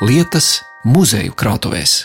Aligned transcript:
lietas 0.00 0.60
muzeju 0.86 1.34
krātuvēs. 1.34 2.04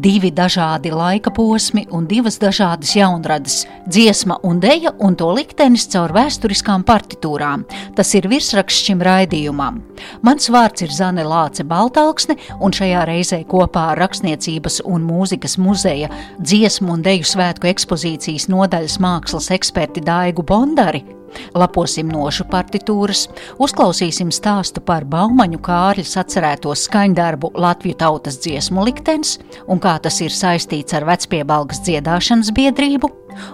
divi 0.00 0.30
dažādi 0.32 0.88
laika 0.94 1.28
posmi 1.28 1.82
un 1.92 2.06
divas 2.08 2.38
dažādas 2.40 2.94
jaunradas- 2.96 3.66
dziesma 3.92 4.38
un 4.42 4.60
deja 4.60 4.92
un 4.98 5.14
to 5.14 5.26
liktenis 5.26 5.86
caur 5.92 6.08
vēsturiskām 6.08 6.84
partitūrām. 6.84 7.64
Tas 7.94 8.14
ir 8.14 8.22
virsraksts 8.22 8.86
šim 8.86 9.00
raidījumam. 9.00 9.82
Mans 10.22 10.48
vārds 10.48 10.82
ir 10.82 10.88
Zane 10.88 11.24
Lāce 11.24 11.64
Baltāksne, 11.64 12.38
un 12.60 12.70
šajā 12.70 13.06
reizē 13.06 13.44
kopā 13.44 13.90
ar 13.90 13.98
Rakstniecības 13.98 14.80
un 14.84 15.06
mūzikas 15.06 15.58
muzeja 15.58 16.08
dziesmu 16.40 16.92
un 16.92 17.02
deju 17.02 17.24
svētku 17.24 17.74
ekspozīcijas 17.74 18.48
nodaļas 18.48 18.98
mākslas 18.98 19.50
eksperti 19.50 20.00
Daigu 20.00 20.42
Bondari 20.42 21.19
Laposim 21.54 22.10
nošu 22.10 22.46
partitūras, 22.50 23.26
uzklausīsim 23.62 24.30
stāstu 24.34 24.82
par 24.84 25.06
Baumaņu 25.10 25.60
Kārļa 25.64 26.06
atcerēto 26.22 26.74
skaņdarbu 26.76 27.52
Latviju 27.60 27.98
tautas 28.00 28.38
dziesmu 28.42 28.84
liktenis 28.88 29.38
un 29.66 29.82
kā 29.82 29.96
tas 30.02 30.20
ir 30.24 30.34
saistīts 30.34 30.94
ar 30.96 31.06
vecpiebalgas 31.08 31.82
dziedāšanas 31.86 32.52
biedrību. 32.56 33.10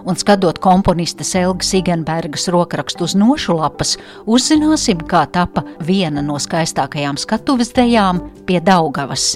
Un 0.09 0.16
skatot 0.16 0.59
komponistas 0.62 1.35
Elgas 1.39 1.73
Igenbergas 1.77 2.49
rokrakstu 2.52 3.05
uz 3.07 3.16
nošu 3.19 3.59
lapas, 3.59 3.97
uzzināsim, 4.27 5.05
kā 5.09 5.27
tapa 5.33 5.66
viena 5.85 6.24
no 6.24 6.40
skaistākajām 6.43 7.21
skatuves 7.21 7.74
dejām 7.77 8.24
pie 8.49 8.63
Daugavas. 8.65 9.35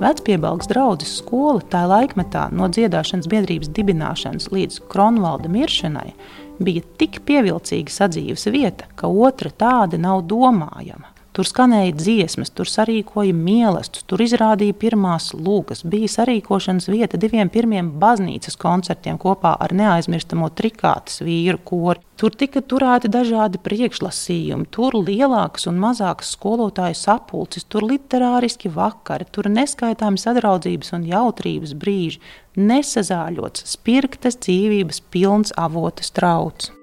Vecpiebalgs 0.00 0.68
draudzes 0.70 1.18
skola 1.20 1.60
tā 1.68 1.82
laikmetā 1.84 2.46
no 2.56 2.70
dziedāšanas 2.72 3.28
biedrības 3.28 3.68
dibināšanas 3.76 4.48
līdz 4.48 4.78
Kronvalda 4.88 5.50
miršanai 5.52 6.14
bija 6.60 6.84
tik 7.00 7.18
pievilcīga 7.28 7.92
sadzīves 7.92 8.46
vieta, 8.48 8.88
ka 8.96 9.10
otra 9.12 9.52
tāda 9.52 10.00
nav 10.00 10.22
domājama. 10.30 11.09
Tur 11.40 11.48
skanēja 11.48 11.94
dziesmas, 11.96 12.50
tur 12.52 12.68
sarīkoja 12.68 13.32
mīlestus, 13.32 14.02
tur 14.04 14.20
izrādīja 14.20 14.74
pirmās 14.76 15.30
lūgas, 15.32 15.78
bija 15.88 16.10
sarīkošanas 16.12 16.90
vieta 16.92 17.16
diviem 17.16 17.48
pirmiem 17.48 17.86
baznīcas 18.02 18.58
koncertiem 18.60 19.16
kopā 19.16 19.54
ar 19.64 19.72
neaizmirstamo 19.72 20.50
trikātas 20.52 21.22
vīru 21.24 21.56
kori. 21.64 22.02
Tur 22.20 22.36
tika 22.36 22.60
turēti 22.60 23.08
dažādi 23.08 23.56
priekšlasījumi, 23.64 24.68
tur 24.68 24.98
lielākas 25.00 25.64
un 25.70 25.80
mazākas 25.80 26.34
skolotāju 26.36 26.98
sapulces, 27.00 27.64
tur 27.64 27.86
literāriski 27.88 28.68
vakari, 28.74 29.24
tur 29.32 29.48
neskaitāmi 29.48 30.20
sadraudzības 30.20 30.92
un 30.98 31.06
jautrības 31.08 31.72
brīži, 31.72 32.20
nesazāļots, 32.60 33.64
spirktas 33.78 34.36
dzīvības 34.44 35.00
pilns 35.08 35.56
avotas 35.56 36.12
traucs. 36.12 36.74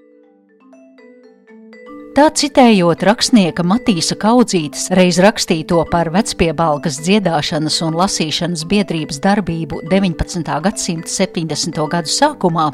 Tā 2.18 2.32
citējot 2.34 3.04
rakstnieka 3.06 3.62
Matīsa 3.62 4.16
Kaudzītes 4.18 4.88
reiz 4.98 5.20
rakstīto 5.22 5.84
par 5.92 6.10
vecpiebalgas 6.10 6.96
dziedāšanas 7.06 7.76
un 7.86 7.94
lasīšanas 8.00 8.64
biedrības 8.72 9.20
darbību 9.22 9.84
19. 9.92 10.56
gadsimta 10.66 11.12
70. 11.14 11.78
gadu 11.92 12.10
sākumā, 12.10 12.72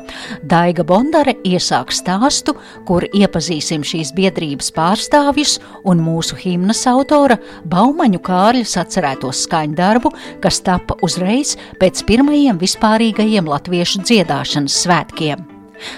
Daiga 0.48 0.86
Bondare 0.88 1.34
iesāk 1.44 1.92
stāstu, 1.92 2.56
kur 2.88 3.04
iepazīsim 3.12 3.84
šīs 3.84 4.14
biedrības 4.16 4.72
pārstāvjus 4.78 5.58
un 5.84 6.00
mūsu 6.06 6.40
himnas 6.40 6.86
autora 6.88 7.36
Baumaņu 7.68 8.22
Kārļas 8.24 8.78
atcerēto 8.86 9.34
skaņdarbu, 9.44 10.14
kas 10.40 10.64
tapa 10.64 10.96
uzreiz 11.04 11.58
pēc 11.84 12.06
pirmajiem 12.08 12.64
vispārīgajiem 12.64 13.52
latviešu 13.52 14.06
dziedāšanas 14.08 14.86
svētkiem. 14.86 15.44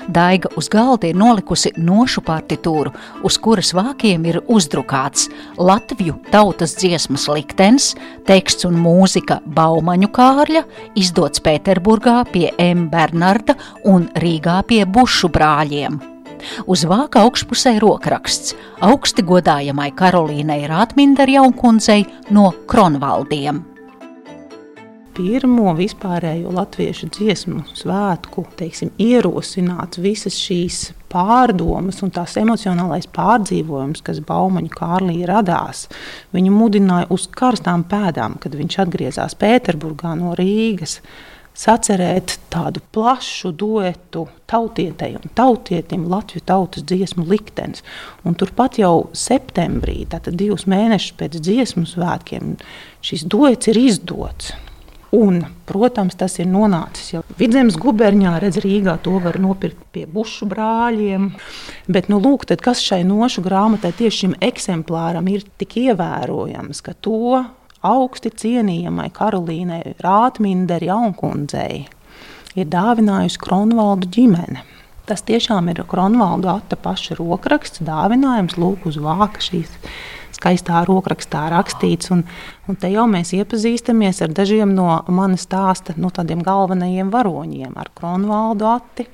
Daiga 0.07 0.49
uz 0.57 0.69
galda 0.71 1.09
ir 1.09 1.17
nolikusi 1.19 1.71
nošu 1.77 2.23
partitūru, 2.25 2.93
uz 3.27 3.37
kuras 3.41 3.73
vākiem 3.75 4.25
ir 4.29 4.39
uzdrukāts 4.51 5.29
Latviju 5.57 6.17
tautas 6.31 6.75
dziesmas 6.79 7.27
liktenis, 7.31 7.93
teksts 8.27 8.67
un 8.67 8.79
mūzika 8.81 9.41
Baumaņu 9.45 10.11
Kārļa, 10.15 10.65
izdots 10.99 11.43
Pēterburgā 11.45 12.21
pie 12.31 12.49
M. 12.61 12.87
Bernarda 12.91 13.57
un 13.91 14.09
Rīgā 14.21 14.61
pie 14.69 14.83
Bušu 14.85 15.31
brāļiem. 15.33 16.01
Uz 16.69 16.83
vāka 16.85 17.23
augšpusē 17.25 17.77
rokraksts 17.81 18.55
augsti 18.85 19.23
godājamai 19.25 19.91
Karolīnai 19.97 20.65
Rātminderai 20.69 21.39
Jaunkundzei 21.39 22.03
no 22.35 22.51
Kronvaldiem 22.69 23.74
pirmo 25.15 25.71
vispārējo 25.77 26.51
latviešu 26.53 27.07
dziesmu 27.15 27.63
svētku 27.75 28.43
teiksim, 28.59 28.91
ierosināts 29.01 30.01
visas 30.03 30.35
šīs 30.35 30.89
pārdomas 31.11 32.01
un 32.03 32.11
tās 32.15 32.35
emocionālais 32.41 33.07
pārdzīvojums, 33.15 34.03
kas 34.05 34.19
Baumaņa 34.27 34.73
Kārlī 34.75 35.21
radās, 35.29 35.85
viņu 36.35 36.51
mudināja 36.55 37.07
uz 37.15 37.29
karstām 37.31 37.85
pēdām, 37.87 38.35
kad 38.43 38.57
viņš 38.59 38.81
atgriezās 38.85 39.37
Pēterburgā 39.39 40.17
no 40.19 40.35
Rīgas. 40.39 40.99
Sacerēt 41.55 42.33
tādu 42.51 42.81
plašu 42.91 43.53
duetu 43.55 44.25
tautietei 44.51 45.13
un 45.15 45.31
tautietim 45.39 46.03
Latvijas 46.11 46.43
tautas 46.51 46.83
dziesmu 46.83 47.23
liktenis. 47.29 47.79
Un 48.27 48.35
turpat 48.35 48.75
jau 48.81 49.07
septembrī, 49.15 50.01
tātad 50.11 50.35
divus 50.35 50.67
mēnešus 50.67 51.15
pēc 51.15 51.39
dziesmu 51.39 51.87
svētkiem, 51.87 52.57
šis 52.99 53.23
duets 53.31 53.71
ir 53.71 53.79
izdots. 53.85 54.51
Un, 55.15 55.39
protams, 55.69 56.17
tas 56.19 56.35
ir 56.41 56.47
nonācis 56.49 57.13
jau 57.13 57.21
vidzemes 57.39 57.77
guberņā, 57.79 58.33
redz, 58.41 58.59
Rīgā 58.63 58.97
to 59.05 59.15
var 59.23 59.37
nopirkt 59.39 59.83
pie 59.95 60.05
bušu 60.11 60.47
brāļiem. 60.51 61.29
Bet, 61.87 62.09
nu, 62.11 62.19
lūk, 62.23 62.47
tad, 62.49 62.63
kas 62.65 62.81
šai 62.83 63.03
nošu 63.07 63.43
grāmatai 63.45 63.93
tieši 63.95 64.25
šim 64.25 64.35
eksemplāram 64.43 65.29
ir 65.31 65.45
tik 65.61 65.77
ievērojams, 65.85 66.81
ka 66.83 66.95
to 67.05 67.43
augsti 67.85 68.33
cienījamai 68.41 69.11
Karolīnai 69.15 69.95
Rātminderi 70.03 70.89
Jaunkundzei 70.89 71.85
ir 72.55 72.71
dāvinājusi 72.71 73.41
Kronvaldu 73.43 74.09
ģimene. 74.15 74.65
Tas 75.05 75.21
tiešām 75.21 75.69
ir 75.69 75.83
Kronvalda 75.85 76.57
Ata 76.57 76.79
paša 76.81 77.19
rokraksts, 77.19 77.83
dāvinājums 77.85 78.57
lūk 78.57 78.87
uz 78.89 78.97
vāka 78.97 79.43
šīs 79.43 79.69
skaistā 80.45 80.83
rokrakstā 80.85 81.47
rakstīts. 81.49 82.11
Un, 82.13 82.23
un 82.69 82.77
te 82.77 82.91
jau 82.93 83.07
mēs 83.09 83.33
iepazīstamies 83.33 84.21
ar 84.21 84.33
dažiem 84.35 84.75
no 84.75 85.01
manas 85.09 85.47
stāsta 85.47 85.95
nu, 85.97 86.11
galvenajiem 86.13 87.09
varoņiem, 87.09 87.73
ar 87.75 87.89
Kronvaldu 87.95 88.69
Ati. 88.69 89.07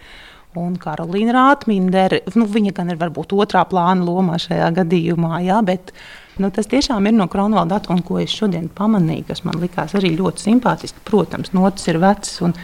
Un 0.60 0.76
Karolīna 0.76 1.32
Rātmindere, 1.32 2.26
nu, 2.36 2.44
viņa 2.44 2.74
gan 2.76 2.90
ir 2.92 2.98
varbūt 3.00 3.32
otrā 3.32 3.64
plāna 3.64 4.04
lomā 4.04 4.36
šajā 4.36 4.68
gadījumā, 4.82 5.38
jā, 5.46 5.62
bet 5.64 5.94
Nu, 6.42 6.50
tas 6.50 6.66
tiešām 6.70 7.06
ir 7.06 7.14
no 7.14 7.28
Kronvalda 7.30 7.76
datu, 7.76 7.92
un 7.94 8.02
ko 8.06 8.18
es 8.22 8.32
šodien 8.34 8.66
pamanīju, 8.74 9.28
kas 9.28 9.44
man 9.46 9.60
likās 9.62 9.94
arī 9.98 10.10
ļoti 10.18 10.42
simpātiski. 10.48 11.04
Protams, 11.06 11.52
notis 11.54 11.86
ir 11.92 12.00
vecs 12.02 12.32
un 12.46 12.56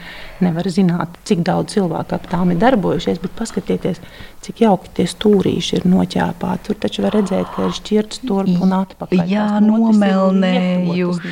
nevar 0.42 0.66
zināt, 0.74 1.10
cik 1.30 1.40
daudz 1.46 1.76
cilvēku 1.76 2.16
ap 2.18 2.26
tām 2.32 2.52
ir 2.54 2.60
darbojušies, 2.62 3.22
bet 3.22 3.32
paskatieties, 3.38 4.02
cik 4.46 4.56
jauki 4.66 4.88
tie 4.98 5.06
stūrīši 5.12 5.72
ir 5.80 5.84
noķēpāti. 5.92 6.66
Tur 6.70 6.76
taču 6.88 7.06
var 7.06 7.14
redzēt, 7.20 7.48
ka 7.54 7.60
ir 7.68 7.74
šķirts 7.78 8.18
turp 8.26 8.66
un 8.66 8.72
atpakaļ. 8.80 9.24
Jā, 9.30 9.48
nomelnējuši. 9.68 11.28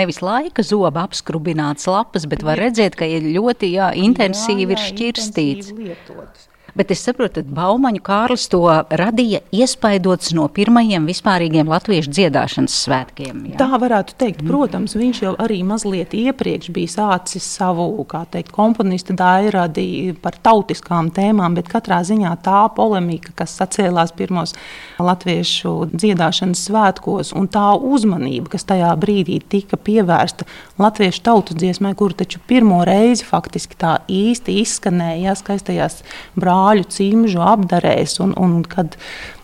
Nevis 0.00 0.22
laika 0.24 0.64
zoba 0.64 1.04
apskrubināts 1.04 1.84
lapas, 1.90 2.24
bet 2.30 2.40
var 2.46 2.56
redzēt, 2.64 2.96
ka 2.96 3.04
ir 3.04 3.22
ļoti 3.36 3.66
jā, 3.76 3.92
intensīvi 4.08 4.62
jā, 4.64 4.68
jā, 4.68 4.76
ir 4.76 4.80
šķirstīts. 4.88 5.72
Intensīvi 5.72 5.90
lietotas 5.92 6.52
bet 6.76 6.92
es 6.92 7.02
saprotu, 7.06 7.42
ka 7.42 7.54
Baumaņu 7.56 8.02
Kārlis 8.04 8.46
to 8.52 8.60
radīja 9.00 9.40
iespaidots 9.54 10.32
no 10.36 10.46
pirmajiem 10.52 11.06
vispārīgiem 11.08 11.70
latviešu 11.70 12.12
dziedāšanas 12.12 12.76
svētkiem. 12.84 13.42
Jā? 13.52 13.56
Tā 13.62 13.80
varētu 13.80 14.16
teikt. 14.20 14.44
Protams, 14.46 14.94
viņš 14.98 15.22
jau 15.24 15.32
arī 15.42 15.62
mazliet 15.66 16.12
iepriekš 16.16 16.70
bija 16.76 16.92
sācis 16.92 17.46
savu 17.56 17.88
teikt, 18.30 18.52
komponista 18.54 19.16
dairadi 19.16 20.14
par 20.22 20.36
tautiskām 20.44 21.10
tēmām, 21.14 21.56
bet 21.56 21.70
katrā 21.72 22.02
ziņā 22.06 22.34
tā 22.44 22.66
polemika, 22.76 23.32
kas 23.40 23.56
sacēlās 23.58 24.12
pirmos 24.16 24.54
latviešu 25.02 25.74
dziedāšanas 25.94 26.66
svētkos 26.68 27.32
un 27.36 27.48
tā 27.52 27.72
uzmanība, 27.74 28.52
kas 28.54 28.68
tajā 28.68 28.92
brīdī 29.00 29.40
tika 29.40 29.78
pievērsta 29.80 30.46
latviešu 30.80 31.24
tautas 31.26 31.58
dziesmai, 31.58 31.94
kur 31.98 32.14
taču 32.16 32.40
pirmo 32.46 32.82
reizi 32.86 33.26
faktiski 33.26 33.78
tā 33.80 33.96
īsti 34.12 34.60
izskanēja 34.62 35.36
skaistajās 35.40 36.02
brāļu 36.36 36.65
zāļu 36.66 36.86
cimžu 36.90 37.40
apdarēs. 37.42 38.18
Un, 38.20 38.34
un 38.36 38.62
kad 38.64 38.96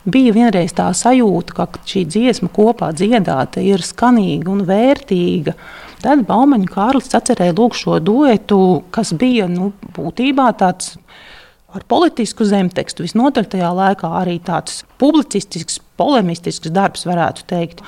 bija 0.04 0.32
vienreiz 0.34 0.74
tā 0.74 0.90
sajūta, 0.92 1.54
ka 1.54 1.68
šī 1.86 2.04
dziesma 2.06 2.50
kopā 2.52 2.92
dziedāta 2.92 3.62
ir 3.62 3.82
skanīga 3.82 4.50
un 4.50 4.64
vērtīga. 4.66 5.54
Tad 6.02 6.24
Baumaņa 6.26 6.66
Kārlis 6.66 7.14
atcerēja 7.14 7.54
šo 7.72 8.00
duetu, 8.00 8.82
kas 8.90 9.12
bija 9.14 9.46
nu, 9.48 9.72
būtībā 9.94 10.52
tāds 10.58 10.96
ar 11.72 11.84
politisku 11.88 12.44
zemtekstu. 12.44 13.04
Visnotaļ 13.06 13.46
tajā 13.54 13.70
laikā 13.72 14.10
arī 14.20 14.40
tāds 14.42 14.82
publicistisks, 14.98 15.78
polemistisks 15.96 16.72
darbs, 16.74 17.06
varētu 17.06 17.46
teikt. 17.46 17.82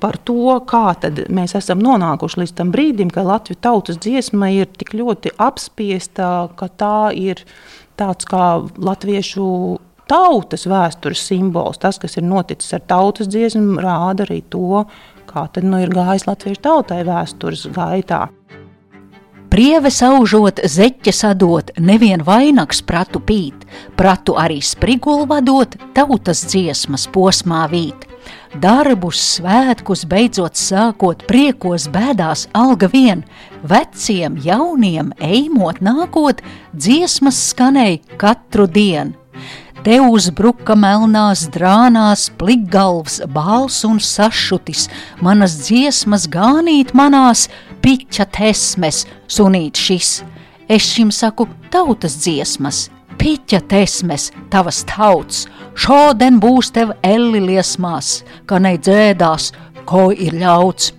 par 0.00 0.16
to, 0.22 0.60
kā 0.70 0.94
mēs 1.28 1.56
esam 1.58 1.80
nonākuši 1.82 2.38
līdz 2.42 2.52
tam 2.54 2.70
brīdim, 2.70 3.10
ka 3.10 3.24
Latvijas 3.26 3.58
tautas 3.66 3.98
dziesma 3.98 4.50
ir 4.54 4.66
tik 4.78 4.94
ļoti 4.94 5.34
apspiesta, 5.42 6.48
ka 6.54 6.68
tā 6.68 7.10
ir 7.18 7.42
tāds 7.98 8.28
kā 8.28 8.46
latviešu 8.78 9.48
tautas 10.08 10.66
vēstures 10.68 11.26
simbols. 11.28 11.80
Tas, 11.82 12.00
kas 12.00 12.16
ir 12.18 12.26
noticis 12.26 12.74
ar 12.78 12.84
tautas 12.88 13.30
dziesmu, 13.30 13.78
rāda 13.84 14.26
arī 14.26 14.40
to, 14.50 14.84
kā 15.28 15.46
tad 15.52 15.66
nu 15.68 15.82
ir 15.82 15.92
gājis 15.92 16.28
latviešu 16.28 16.64
tautai 16.64 17.02
vēstures 17.08 17.68
gaitā. 17.74 18.26
Prieve 19.48 19.88
saužot, 19.88 20.60
zeķe 20.68 21.12
sadot, 21.14 21.70
nevien 21.80 22.20
vainags 22.24 22.82
pratu 22.84 23.20
pīt, 23.24 23.64
pratu 23.96 24.36
arī 24.36 24.58
sprigulu 24.60 25.24
vadot, 25.30 25.72
tautas 25.96 26.44
dziesmas 26.50 27.06
posmā 27.14 27.62
vīt. 27.72 28.07
Darbus, 28.56 29.20
svētkus 29.36 30.06
beidzot 30.08 30.56
sākot, 30.56 31.26
priekos 31.28 31.84
bēdās 31.92 32.46
alga 32.56 32.88
vien, 32.88 33.20
veciem, 33.60 34.38
jauniem, 34.40 35.12
ejot 35.20 35.82
nākot, 35.84 36.40
dziesmas 36.72 37.38
skanēja 37.50 38.16
katru 38.16 38.64
dienu. 38.66 39.12
Te 39.84 40.00
uzbruka 40.02 40.74
melnās 40.74 41.44
drānās, 41.54 42.26
plikgalvs, 42.40 43.20
bāls 43.30 43.84
un 43.86 44.00
sašutis, 44.02 44.88
manas 45.22 45.54
dziesmas 45.68 46.26
gānīt 46.32 46.96
manās, 46.98 47.46
piķa 47.84 48.26
tesmes, 48.34 49.04
sunīt 49.30 49.78
šis. 49.78 50.22
Es 50.68 50.88
šim 50.96 51.12
saku 51.14 51.46
tautas 51.70 52.18
dziesmas, 52.24 52.88
piķa 53.20 53.62
tesmes, 53.70 54.32
tavas 54.50 54.82
tauts, 54.88 55.46
šodien 55.74 56.38
būs 56.40 56.72
tev 56.74 56.94
elli 57.02 57.40
liesmās, 57.44 58.22
ka 58.46 58.60
neidzēdās, 58.62 59.52
ko 59.88 60.08
ir 60.12 60.38
ļauts. 60.38 60.94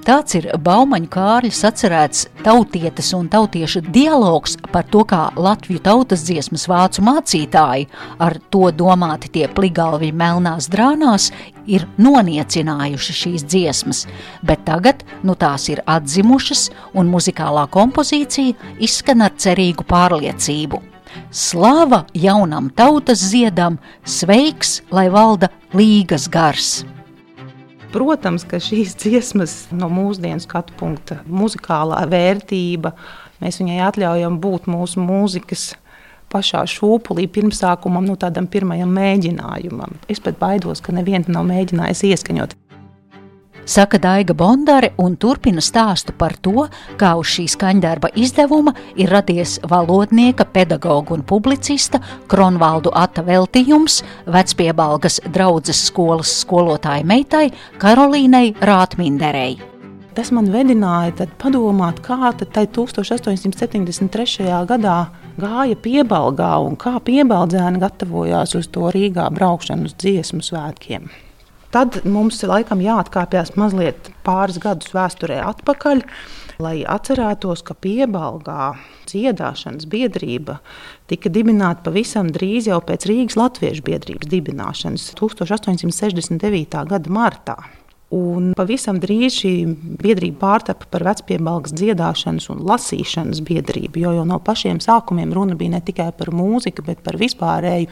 Tāds 0.00 0.32
ir 0.38 0.46
Baumaņa 0.64 1.08
Kārļa 1.12 1.52
sacerēts 1.52 2.22
tautietes 2.40 3.10
un 3.14 3.28
tautiešu 3.30 3.82
dialogs 3.92 4.56
par 4.72 4.86
to, 4.88 5.02
kā 5.04 5.26
Latviju 5.36 5.82
tautas 5.84 6.24
dziesmas 6.24 6.64
vācu 6.70 7.04
mācītāji, 7.04 7.86
ar 8.18 8.38
to 8.50 8.70
domāti 8.72 9.28
tie 9.36 9.46
pligalvi 9.52 10.08
melnās 10.16 10.70
drānās, 10.72 11.28
ir 11.68 11.84
noniecinājuši 12.00 13.18
šīs 13.22 13.44
dziesmas, 13.46 14.06
bet 14.42 14.64
tagad 14.66 15.04
nu 15.22 15.36
tās 15.36 15.68
ir 15.68 15.84
atzimušas 15.84 16.70
un 16.96 17.12
muzikālā 17.12 17.68
kompozīcija 17.70 18.80
izskan 18.80 19.28
ar 19.28 19.36
cerīgu 19.36 19.84
pārliecību. 19.84 20.89
Slava 21.30 22.04
jaunam 22.14 22.70
tautas 22.74 23.22
ziedam, 23.32 23.78
sveiks, 24.04 24.80
lai 24.94 25.08
valda 25.12 25.50
līgas 25.74 26.28
gars! 26.30 26.80
Protams, 27.90 28.44
ka 28.46 28.60
šīs 28.62 28.94
dziesmas 29.02 29.54
no 29.74 29.88
mūsdienu 29.90 30.38
skatu 30.42 30.76
punkta, 30.78 31.18
muzikālā 31.26 32.04
vērtība, 32.10 32.94
mēs 33.42 33.58
viņai 33.58 33.80
atļaujam 33.88 34.38
būt 34.42 34.70
mūsu 34.70 35.02
mūzikas 35.02 35.72
pašā 36.30 36.62
šūpulī, 36.70 37.26
pirmsākumam, 37.34 38.06
nu, 38.06 38.14
tādam 38.14 38.46
pirmajam 38.46 38.94
mēģinājumam. 38.94 39.98
Es 40.06 40.22
pat 40.22 40.38
baidos, 40.38 40.82
ka 40.84 40.94
neviens 40.94 41.26
nav 41.26 41.48
mēģinājis 41.50 42.06
ieskaņot 42.12 42.54
saka 43.70 43.98
Daiga 44.02 44.34
Bondare 44.34 44.90
un 44.98 45.14
turpina 45.16 45.62
stāstu 45.62 46.14
par 46.18 46.34
to, 46.42 46.66
kā 46.98 47.12
uz 47.20 47.30
šī 47.30 47.46
skaņdarba 47.54 48.10
izdevuma 48.18 48.74
ir 48.98 49.12
radies 49.14 49.58
valodnieka, 49.70 50.48
pedagoga 50.50 51.14
un 51.14 51.22
publicista 51.22 52.00
Kronvaldu 52.30 52.90
Ata 52.94 53.22
veltījums 53.22 54.00
vecpiebalgas 54.26 55.20
draudzes 55.30 55.84
skolas 55.86 56.34
skolotāja 56.42 57.06
meitai 57.06 57.46
Karolīnai 57.78 58.56
Rātminderei. 58.58 59.60
Tas 60.18 60.32
man 60.34 60.50
vedināja 60.50 61.28
padomāt, 61.38 62.02
kā 62.02 62.34
tai 62.42 62.66
1873. 62.66 64.50
gadā 64.66 64.98
gāja 65.38 65.78
piebalgā 65.78 66.52
un 66.66 66.74
kā 66.74 66.98
piebaldzēni 67.06 67.78
gatavojās 67.80 68.58
uz 68.58 68.66
to 68.74 68.90
Rīgā 68.90 69.30
braukšanu 69.30 69.86
uz 69.86 69.94
dziesmu 70.02 70.42
svētkiem. 70.42 71.29
Tad 71.70 72.00
mums 72.02 72.40
laikam 72.42 72.80
jāatkāpjas 72.82 73.52
mazliet 73.54 74.08
pāris 74.26 74.56
gadus 74.58 74.90
vēsturē 74.90 75.36
atpakaļ, 75.52 76.00
lai 76.58 76.80
atcerētos, 76.82 77.62
ka 77.62 77.76
piebalgā 77.78 78.72
dziedāšanas 79.06 79.86
biedrība 79.90 80.58
tika 81.10 81.30
dibināta 81.30 81.86
pavisam 81.86 82.32
drīz 82.34 82.66
jau 82.72 82.80
pēc 82.82 83.06
Rīgas 83.06 83.38
Latviešu 83.38 83.86
biedrības 83.86 84.32
dibināšanas 84.34 85.12
1869. 85.20 86.82
gada 86.90 87.14
martā. 87.14 87.56
Un 88.10 88.50
pavisam 88.58 88.98
drīz 88.98 89.38
šī 89.38 89.54
biedrība 90.02 90.40
pārtapa 90.42 90.90
par 90.90 91.06
vecpiebalgas 91.06 91.70
dziedāšanas 91.78 92.50
un 92.50 92.64
lasīšanas 92.66 93.44
biedrību, 93.46 94.02
jo 94.02 94.18
jau 94.18 94.26
no 94.26 94.40
pašiem 94.42 94.82
sākumiem 94.82 95.30
runa 95.38 95.54
bija 95.54 95.76
ne 95.76 95.84
tikai 95.86 96.10
par 96.18 96.34
mūziku, 96.34 96.82
bet 96.90 97.06
par 97.06 97.14
vispārēju 97.22 97.86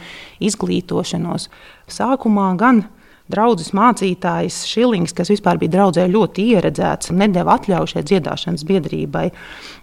izglītošanos. 0.51 1.47
Sākumā 1.95 2.51
gan 2.59 2.89
draudzes 3.33 3.73
mācītājs 3.77 4.63
Šilings, 4.69 5.15
kas 5.17 5.31
vispār 5.33 5.61
bija 5.61 5.77
draudzē 5.77 6.07
ļoti 6.11 6.47
ieredzēts, 6.55 7.13
nedēva 7.15 7.59
atļauju 7.59 7.93
šai 7.93 8.05
dziedāšanas 8.09 8.65
biedrībai. 8.69 9.27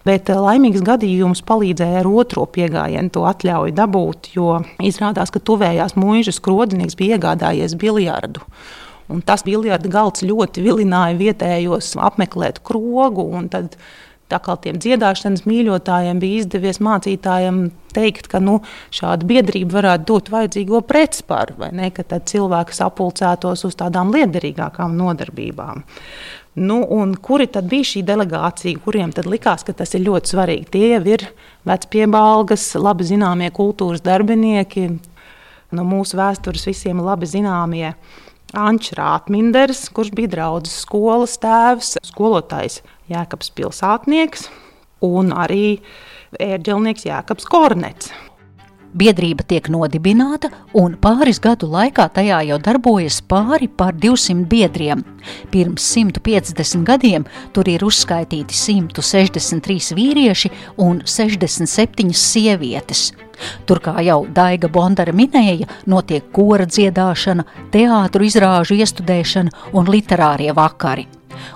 Bet 0.06 0.30
eh, 0.32 0.40
laimīgs 0.42 0.84
gadījums 0.86 1.44
palīdzēja 1.46 2.02
ar 2.02 2.10
otro 2.10 2.46
piegājienu 2.50 3.12
to 3.14 3.26
atļauju 3.28 3.76
dabūt, 3.76 4.32
jo 4.36 4.60
izrādās, 4.84 5.32
ka 5.34 5.42
tuvējās 5.42 5.96
mūžas 5.98 6.42
krodinieks 6.42 6.98
bija 6.98 7.18
iegādājies 7.20 7.76
biljardu. 7.80 8.42
Un 9.12 9.22
tas 9.22 9.44
biljarda 9.46 9.86
galds 9.90 10.24
ļoti 10.26 10.64
vilināja 10.64 11.14
vietējos 11.18 11.92
apmeklēt 12.02 12.58
krogu. 12.66 13.28
Tad 13.52 13.76
Tā 14.26 14.40
kā 14.42 14.56
tiem 14.58 14.80
dziedāšanas 14.82 15.44
mīļotājiem 15.46 16.18
bija 16.18 16.40
izdevies 16.42 16.80
mācītājiem 16.82 17.60
teikt, 17.94 18.26
ka 18.32 18.40
nu, 18.42 18.56
šāda 18.94 19.26
biedrība 19.28 19.78
varētu 19.78 20.08
dot 20.08 20.30
vajadzīgo 20.32 20.80
pretsparu, 20.88 21.54
vai 21.60 21.70
ne, 21.78 21.92
ka 21.94 22.02
tad 22.02 22.26
cilvēki 22.26 22.74
sapulcētos 22.74 23.62
uz 23.68 23.78
tādām 23.78 24.10
liederīgākām 24.16 24.98
nodarbībām. 24.98 25.84
Nu, 26.56 26.80
kuri 27.22 27.46
tad 27.52 27.68
bija 27.70 27.86
šī 27.86 28.02
delegācija, 28.08 28.80
kuriem 28.82 29.12
likās, 29.28 29.62
ka 29.62 29.76
tas 29.76 29.94
ir 29.94 30.06
ļoti 30.08 30.32
svarīgi? 30.32 30.70
Tie 30.74 30.86
jau 30.96 31.02
ir 31.06 31.28
vecpiebalgas, 31.68 32.70
labi 32.80 33.06
zināmie 33.06 33.52
kultūras 33.54 34.02
darbinieki, 34.02 34.88
no 35.76 35.86
mūsu 35.86 36.18
vēstures 36.18 36.66
visiem 36.66 37.04
labi 37.04 37.28
zināmie 37.30 37.92
Ančs 38.56 38.94
Rātminders, 38.96 39.86
kurš 39.92 40.14
bija 40.16 40.32
draudzes 40.32 40.80
skolas 40.86 41.36
tēvs, 41.42 41.96
skolotājs 42.08 42.80
Jēkabs 43.10 43.52
Pilsātnieks 43.56 44.48
un 45.06 45.34
arī 45.36 45.78
ērģelnieks 46.42 47.06
Jēkabs 47.08 47.48
Kornets. 47.48 48.12
Biedrība 48.96 49.44
tiek 49.44 49.66
nodibināta, 49.68 50.48
un 50.72 50.94
pāris 50.96 51.36
gadu 51.42 51.68
laikā 51.68 52.06
tajā 52.16 52.38
jau 52.48 52.56
darbojas 52.64 53.18
pāri 53.28 53.68
par 53.68 53.92
200 54.00 54.46
biedriem. 54.48 55.02
Pirms 55.52 55.84
150 55.92 56.86
gadiem 56.86 57.26
tur 57.52 57.68
ir 57.68 57.84
uzskaitīti 57.84 58.56
163 58.56 59.92
vīrieši 59.98 60.52
un 60.80 61.02
67 61.04 62.16
sievietes. 62.16 63.10
Tur, 63.68 63.82
kā 63.84 63.98
jau 64.06 64.22
Daiga 64.32 64.70
Bondara 64.72 65.12
minēja, 65.12 65.68
notiek 65.84 66.32
kora 66.32 66.64
dziedāšana, 66.64 67.44
teātru 67.74 68.24
izrāžu 68.24 68.80
iestudēšana 68.80 69.76
un 69.76 69.92
literārie 69.92 70.56
vakari. 70.56 71.04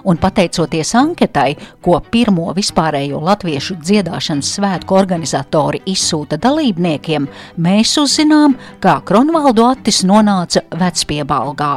Un 0.05 0.19
pateicoties 0.21 0.95
anketai, 0.99 1.55
ko 1.83 1.99
pirmo 2.13 2.51
vispārējo 2.57 3.21
latviešu 3.25 3.79
dziedāšanas 3.83 4.55
svētku 4.57 4.97
organizatori 4.99 5.83
izsūta 5.91 6.39
dalībniekiem, 6.41 7.29
mēs 7.61 7.97
uzzinām, 8.01 8.57
kā 8.83 8.99
Kronvaldu 9.07 9.67
Attis 9.69 10.03
nonāca 10.09 10.65
vecpiebalgā. 10.71 11.75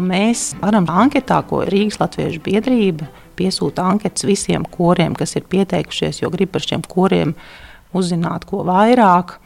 Mēs 0.00 0.54
varam 0.60 0.86
anketā, 0.88 1.42
ko 1.44 1.64
Rīgas 1.68 1.98
Latviešu 2.00 2.40
biedrība 2.44 3.08
piesūta 3.36 3.84
anketas 3.90 4.24
visiem 4.28 4.64
koriem, 4.64 5.16
kas 5.16 5.36
ir 5.36 5.44
pieteikušies, 5.50 6.22
jo 6.22 6.30
grib 6.32 6.52
par 6.54 6.64
šiem 6.64 6.84
koriem 6.88 7.34
uzzināt 7.96 8.46
ko 8.48 8.64
vairāk. 8.68 9.36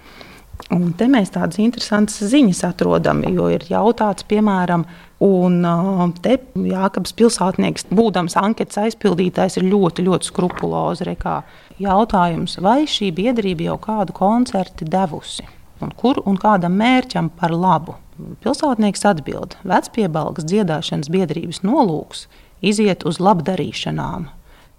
Un 0.74 0.92
te 0.96 1.06
mēs 1.10 1.32
tādas 1.34 1.58
interesantas 1.62 2.22
ziņas 2.30 2.62
atrodam, 2.70 3.20
jo 3.28 3.48
ir 3.52 3.66
jautāts, 3.68 4.24
piemēram, 4.30 4.86
un 5.24 6.14
te 6.24 6.38
Jākabs 6.54 7.14
pilsētnieks, 7.18 7.88
būdams 7.94 8.36
anketas 8.40 8.80
aizpildītājs, 8.86 9.58
ir 9.60 9.68
ļoti, 9.68 10.06
ļoti 10.08 10.30
skrupulozi. 10.30 11.08
Rekā. 11.10 11.40
Jautājums, 11.82 12.56
vai 12.62 12.84
šī 12.90 13.10
biedrība 13.14 13.68
jau 13.68 13.76
kādu 13.82 14.16
koncertu 14.16 14.88
devusi? 14.88 15.46
Un 15.82 15.92
kur 15.98 16.22
un 16.24 16.38
kādam 16.40 16.78
mērķam 16.80 17.32
par 17.34 17.52
labu? 17.52 17.98
Pilsētnieks 18.44 19.02
atbild, 19.10 19.56
vecpiebalgas 19.66 20.46
dziedāšanas 20.46 21.10
biedrības 21.10 21.64
nolūks 21.66 22.28
iziet 22.64 23.02
uz 23.04 23.18
labdarīšanām, 23.18 24.28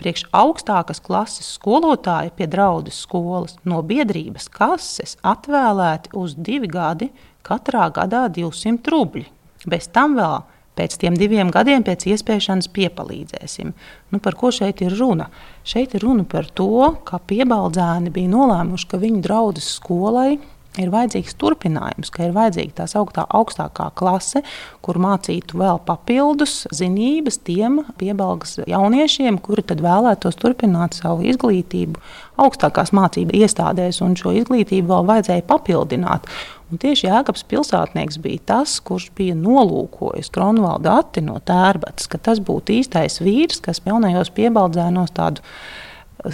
priekš 0.02 0.26
augstākas 0.36 1.02
klases 1.04 1.54
skolotāja 1.58 2.34
pie 2.36 2.48
draudzes 2.52 3.04
skolas 3.06 3.56
no 3.64 3.82
biedrības 3.86 4.50
kases 4.54 5.16
atvēlēti 5.24 6.14
uz 6.18 6.36
divi 6.38 6.70
gadi, 6.72 7.12
katrā 7.46 7.88
gadā 7.94 8.26
200 8.34 8.94
rubļi. 8.94 9.26
Bez 9.70 9.90
tam 9.94 10.18
vēl 10.20 10.42
pēc 10.76 10.98
tiem 11.00 11.16
diviem 11.18 11.52
gadiem 11.54 11.86
pēc 11.88 12.08
iespējas 12.12 12.68
piepalīdzēsim. 12.76 13.72
Nu, 14.12 14.20
par 14.20 14.36
ko 14.40 14.52
šeit 14.54 14.84
ir 14.84 14.96
runa? 15.00 15.30
Šeit 15.64 15.96
ir 15.96 16.04
runa 16.04 16.26
par 16.28 16.50
to, 16.52 16.92
ka 17.08 17.22
piebaldzēni 17.24 18.12
bija 18.14 18.34
nolēmuši, 18.34 18.90
ka 18.92 19.00
viņu 19.02 19.24
draudzes 19.24 19.72
skolai 19.80 20.36
ir 20.82 20.92
vajadzīgs 20.94 21.38
turpinājums, 21.42 22.12
ka 22.14 22.28
ir 22.28 22.36
vajadzīga 22.36 22.82
tās 22.82 22.96
augstā, 23.00 23.26
augstākā 23.30 23.90
klase, 24.00 24.42
kur 24.86 25.00
mācītu 25.02 25.60
vēl 25.62 25.80
papildus 25.88 26.66
zinības 26.76 27.40
tiem 27.48 27.82
piebalgas 28.00 28.60
jauniešiem, 28.68 29.40
kuri 29.46 29.66
tad 29.70 29.84
vēlētos 29.86 30.40
turpināt 30.42 30.98
savu 30.98 31.26
izglītību 31.30 32.02
augstākās 32.42 32.92
mācību 32.96 33.38
iestādēs, 33.40 34.02
un 34.06 34.18
šo 34.20 34.36
izglītību 34.42 34.92
vēl 34.92 35.10
vajadzēja 35.12 35.48
papildināt. 35.50 36.28
Un 36.72 36.82
tieši 36.82 37.06
Jēkabs 37.06 37.46
pilsētnieks 37.50 38.18
bija 38.24 38.42
tas, 38.50 38.80
kurš 38.84 39.12
bija 39.18 39.36
nolūkojis 39.38 40.32
Kronvalda 40.34 40.98
atti 41.04 41.22
no 41.22 41.38
tērbatas, 41.46 42.10
ka 42.10 42.18
tas 42.18 42.42
būtu 42.42 42.80
īstais 42.80 43.22
vīrs, 43.22 43.62
kas 43.64 43.84
jaunajos 43.86 44.34
piebaldzēnos 44.36 45.14
tādu 45.16 45.46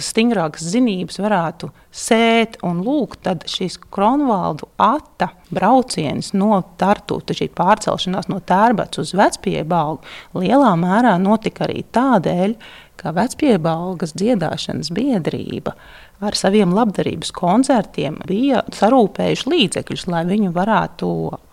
stingrākas 0.00 0.64
zinības 0.72 1.18
varētu 1.22 1.68
sēt 1.92 2.58
un 2.64 2.80
lūgt, 2.84 3.22
tad 3.26 3.44
šīs 3.50 3.78
Kronvaldu 3.92 4.68
ata 4.80 5.32
brauciens 5.52 6.32
no 6.36 6.62
Tartu, 6.80 7.20
šī 7.28 7.50
pārcelšanās 7.56 8.30
no 8.32 8.40
tērbats 8.40 9.02
uz 9.02 9.12
vecpiebalgu, 9.18 10.00
lielā 10.38 10.72
mērā 10.80 11.16
notika 11.20 11.66
arī 11.66 11.82
tādēļ, 11.92 12.56
ka 13.02 13.12
vecpiebalgas 13.16 14.14
dziedāšanas 14.18 14.92
biedrība 14.94 15.74
ar 16.22 16.36
saviem 16.38 16.72
labdarības 16.74 17.32
koncertiem 17.34 18.20
bija 18.28 18.62
sarūpējuši 18.74 19.50
līdzekļus, 19.52 20.06
lai 20.12 20.22
viņu 20.28 20.52
varētu 20.54 21.08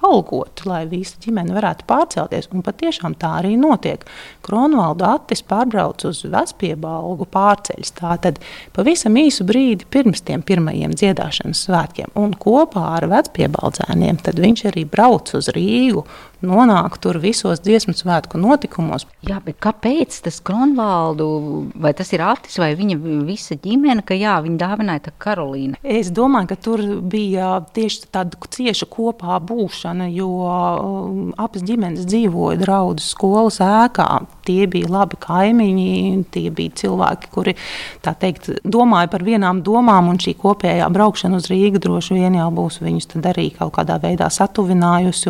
algot, 0.05 0.63
lai 0.69 0.83
visa 0.89 1.19
ģimene 1.23 1.55
varētu 1.55 1.87
pārcelties. 1.89 2.49
Un 2.53 2.63
patiešām 2.65 3.17
tā 3.19 3.35
arī 3.41 3.55
notiek. 3.59 4.05
Kronvalda 4.45 5.15
Attis 5.17 5.43
pārbrauc 5.45 6.05
uz 6.07 6.21
Vespiebalgu 6.29 7.27
pārceļus. 7.33 7.93
Tātad 7.99 8.39
pavisam 8.75 9.17
īsu 9.19 9.45
brīdi 9.49 9.87
pirms 9.89 10.23
tiem 10.25 10.45
pirmajiem 10.45 10.95
dziedāšanas 10.95 11.65
svētkiem. 11.67 12.13
Un 12.19 12.35
kopā 12.37 12.85
ar 12.99 13.09
vecpiebaldzēniem 13.11 14.21
viņš 14.39 14.65
arī 14.69 14.85
brauc 14.89 15.33
uz 15.35 15.49
Rīgu 15.55 16.05
nonāk 16.45 16.97
tur 17.01 17.19
visos 17.21 17.61
dziesmu 17.63 17.95
svētku 17.97 18.39
notikumos. 18.41 19.05
Jā, 19.27 19.39
bet 19.43 19.59
kāpēc 19.63 20.21
tas 20.25 20.39
Kronvaldu, 20.45 21.27
vai 21.75 21.93
tas 21.97 22.11
ir 22.15 22.23
Atis 22.25 22.59
vai 22.61 22.71
viņa 22.79 22.97
visa 23.27 23.57
ģimene, 23.59 24.03
ka 24.05 24.17
jā, 24.17 24.37
viņa 24.45 24.59
dāvināja 24.61 25.13
Karolīnu? 25.19 25.79
Es 25.83 26.11
domāju, 26.15 26.51
ka 26.51 26.59
tur 26.69 26.83
bija 27.11 27.51
tieši 27.75 28.09
tāda 28.13 28.39
cieša 28.55 28.87
kopā 28.91 29.39
būšana, 29.43 30.09
jo 30.13 30.29
um, 30.47 31.31
abas 31.39 31.65
ģimenes 31.67 32.07
dzīvoja 32.09 32.59
draudu 32.63 33.03
skolas 33.03 33.59
ēkā. 33.63 34.09
Tie 34.49 34.65
bija 34.71 34.89
labi 34.89 35.19
kaimiņi, 35.21 35.89
tie 36.33 36.47
bija 36.49 36.73
cilvēki, 36.81 37.29
kuri 37.33 37.53
teikt, 38.01 38.49
domāja 38.65 39.11
par 39.13 39.21
vienām 39.27 39.61
domām, 39.65 40.09
un 40.09 40.17
šī 40.17 40.33
kopējā 40.41 40.87
braukšana 40.89 41.37
uz 41.37 41.51
Rīgu 41.51 41.81
droši 41.83 42.17
vien 42.17 42.39
jau 42.39 42.49
būs 42.55 42.79
viņus 42.81 43.11
arī 43.29 43.49
kaut 43.53 43.75
kādā 43.77 43.99
veidā 44.01 44.31
satuvinājusi. 44.33 45.29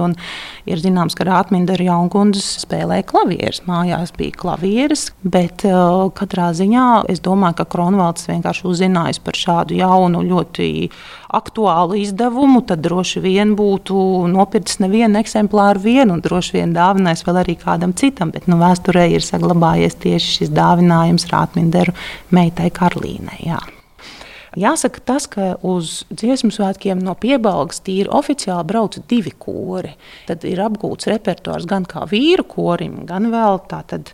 Ir 0.69 0.79
zināms, 0.79 1.17
ka 1.17 1.27
Rātmīna 1.27 1.75
Jaunkundzes 1.89 2.63
spēlēja 2.63 3.07
klavierus. 3.09 3.63
Mājās 3.67 4.13
bija 4.15 4.37
klavieres, 4.39 5.09
bet 5.23 5.65
uh, 5.67 6.07
katrā 6.15 6.51
ziņā 6.55 6.87
es 7.11 7.19
domāju, 7.25 7.59
ka 7.59 7.67
Kronvalds 7.73 8.29
vienkārši 8.29 8.67
uzzinājis 8.69 9.21
par 9.25 9.39
šādu 9.39 9.79
jaunu, 9.79 10.23
ļoti 10.29 10.69
aktuālu 11.29 11.99
izdevumu, 12.01 12.61
tad 12.65 12.81
droši 12.85 13.21
vien 13.23 13.55
būtu 13.57 13.95
nopircis 14.31 14.81
nevienu 14.81 15.21
eksemplāru 15.21 15.83
vienu 15.83 16.17
un 16.17 16.23
droši 16.25 16.57
vien 16.57 16.75
dāvinājis 16.75 17.25
vēl 17.27 17.41
arī 17.43 17.57
kādam 17.61 17.93
citam. 17.93 18.33
Bet 18.35 18.49
nu, 18.49 18.57
vēsturē 18.61 19.05
ir 19.13 19.25
saglabājies 19.25 19.99
tieši 20.01 20.39
šis 20.39 20.53
dāvinājums 20.55 21.29
Rātmīna 21.29 21.91
meitai 22.33 22.71
Karlīnai. 22.73 23.43
Jā. 23.45 23.61
Jāsaka, 24.57 25.01
tas, 25.05 25.27
ka 25.29 25.53
uz 25.61 26.03
dziesmu 26.09 26.49
svētkiem 26.51 26.97
no 27.05 27.13
piebalgas 27.13 27.83
tīri 27.85 28.09
oficiāli 28.09 28.65
brauc 28.71 28.97
divi 29.09 29.31
kori. 29.37 29.93
Tad 30.25 30.43
ir 30.49 30.63
apgūts 30.65 31.09
repertuārs 31.11 31.69
gan 31.69 31.85
kā 31.89 32.07
vīru 32.09 32.47
korim, 32.49 33.03
gan 33.09 33.29
vēl 33.29 33.61
tātad 33.69 34.09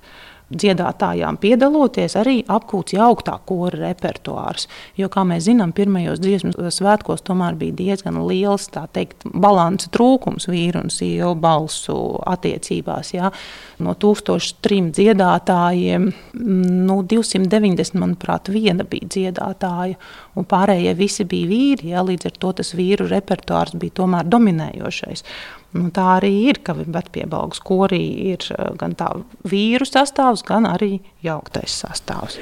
dziedātājām 0.53 1.39
piedaloties, 1.41 2.15
arī 2.19 2.37
apgūts 2.51 2.95
jauktā 2.95 3.37
kora 3.49 3.79
repertuārs. 3.87 4.67
Jo, 4.99 5.09
kā 5.13 5.23
mēs 5.27 5.47
zinām, 5.47 5.73
pirmajos 5.75 6.21
dziesmu 6.21 6.69
svētkos 6.73 7.25
tomēr 7.25 7.57
bija 7.59 7.77
diezgan 7.79 8.19
liels 8.27 8.69
teikt, 8.69 9.25
balansa 9.25 9.89
trūkums 9.93 10.49
vīru 10.51 10.83
un 10.85 10.93
sievu 10.93 11.33
balsu 11.39 11.97
attiecībās. 12.29 13.13
Jā. 13.15 13.31
No 13.83 13.95
1003 13.99 14.91
dziedātājiem 14.95 16.07
nu, 16.37 17.01
290, 17.01 17.99
manuprāt, 17.99 18.53
viena 18.53 18.85
bija 18.87 19.09
dziedātāja, 19.17 19.99
un 20.37 20.47
pārējie 20.47 20.95
visi 20.97 21.27
bija 21.29 21.51
vīri. 21.51 21.93
Jā. 21.95 22.05
Līdz 22.05 22.29
ar 22.29 22.39
to 22.39 22.55
tas 22.61 22.75
vīru 22.77 23.09
repertuārs 23.09 23.77
bija 23.81 24.01
tomēr 24.03 24.29
dominējošais. 24.29 25.25
Nu, 25.75 25.89
tā 25.91 26.05
arī 26.22 26.32
ir, 26.50 26.62
ka 26.63 26.75
Vecpiebalgs 26.77 27.60
korī 27.65 28.03
ir 28.32 28.46
eh, 28.55 28.72
gan 28.79 28.96
tā 28.96 29.10
vīru 29.50 29.88
sastāvs, 29.88 30.46
gan 30.48 30.67
arī 30.70 30.98
jauktais 31.25 31.82
sastāvs. 31.84 32.39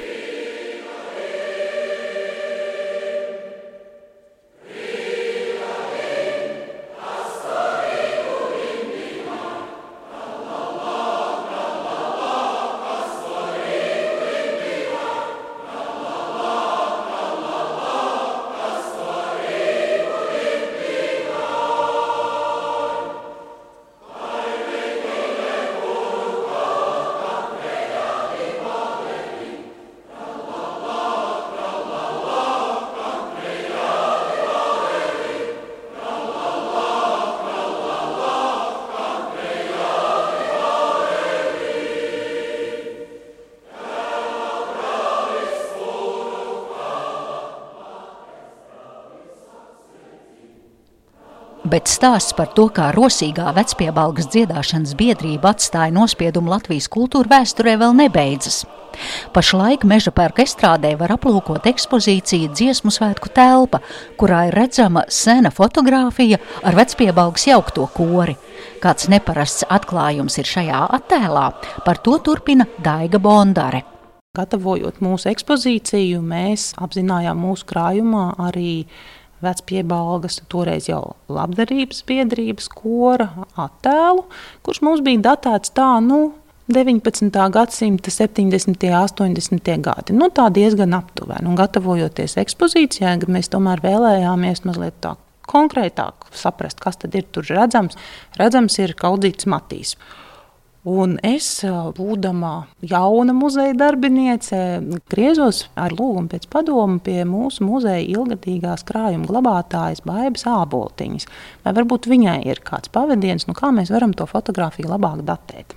Bet 51.74 51.90
stāsts 51.90 52.36
par 52.38 52.52
to, 52.54 52.68
kā 52.70 52.92
rosīgā 52.94 53.50
vecpiebalgas 53.58 54.30
dziedāšanas 54.30 54.94
biedrība 55.00 55.56
atstāja 55.56 55.94
nospiedumu 55.96 56.52
Latvijas 56.54 56.86
kultūra 56.94 57.40
vēsturē 57.40 57.80
vēl 57.82 57.96
nebeidzas. 57.98 58.62
Pašlaik 59.34 59.88
meža 59.90 60.12
pērka 60.14 60.44
estrādē 60.46 60.92
var 61.00 61.16
aplūkot 61.16 61.66
ekspozīciju 61.72 62.52
dziesmu 62.54 62.94
svētku 62.94 63.32
telpa, 63.34 63.80
kurā 64.22 64.44
ir 64.52 64.58
redzama 64.60 65.08
sena 65.10 65.50
fotografija 65.50 66.38
ar 66.62 66.78
vecpiebalgas 66.78 67.48
jaukto 67.50 67.88
kori. 67.96 68.38
Kāds 68.84 69.10
neparasts 69.10 69.66
atklājums 69.66 70.38
ir 70.38 70.52
šajā 70.52 70.84
attēlā, 71.00 71.48
par 71.88 72.04
to 72.06 72.20
turpina 72.22 72.70
Daiga 72.86 73.18
Bondare. 73.18 73.82
Gatavojot 74.38 75.02
mūsu 75.02 75.30
ekspozīciju, 75.34 76.22
mēs 76.22 76.72
apzinājām 76.82 77.38
mūsu 77.48 77.66
krājumā 77.70 78.32
arī 78.46 78.86
vecpiebalgas, 79.44 80.40
toreiz 80.52 80.88
jau 80.90 81.16
labdarības 81.32 82.04
biedrības 82.08 82.70
kora 82.74 83.30
attēlu, 83.60 84.26
kurš 84.66 84.82
mums 84.86 85.04
bija 85.06 85.22
datēts 85.32 85.74
tā, 85.78 85.90
nu, 86.04 86.32
19. 86.72 87.28
gadsimta 87.52 88.12
70. 88.12 88.86
un 89.20 89.36
80. 89.36 89.74
gadi. 89.84 90.16
Nu, 90.16 90.30
tā 90.32 90.48
diezgan 90.54 90.96
aptuveni. 90.96 91.50
Un 91.52 91.60
gatavojoties 91.60 92.38
ekspozīcijai, 92.40 93.18
mēs 93.28 93.52
tomēr 93.52 93.84
vēlējāmies 93.84 94.64
mazliet 94.64 94.96
tā 95.04 95.18
konkrētāk 95.52 96.30
saprast, 96.32 96.80
kas 96.80 97.02
tad 97.02 97.16
ir 97.20 97.28
tur 97.36 97.48
redzams. 97.50 98.00
Redzams 98.40 98.80
ir 98.80 98.96
kaudzīts 99.00 99.50
matīs. 99.52 99.98
Un 100.84 101.14
es, 101.24 101.46
būdama 101.96 102.66
jauna 102.84 103.32
muzeja 103.32 103.72
darbiniece, 103.80 104.58
griezos 105.08 105.62
ar 105.80 105.94
lūgumu 105.96 106.28
pēc 106.34 106.50
padomu 106.52 107.00
pie 107.00 107.22
mūsu 107.24 107.64
muzeja 107.64 108.02
ilgadīgās 108.04 108.84
krājuma 108.90 109.30
glabātājas 109.30 110.04
Baibas 110.04 110.44
Āboltiņas. 110.52 111.30
Vai 111.64 111.74
varbūt 111.78 112.10
viņai 112.12 112.42
ir 112.52 112.60
kāds 112.68 112.92
pavadiens, 112.92 113.48
nu 113.48 113.56
kā 113.56 113.72
mēs 113.72 113.94
varam 113.96 114.12
to 114.12 114.28
fotografiju 114.28 114.92
labāk 114.92 115.24
datēt. 115.24 115.72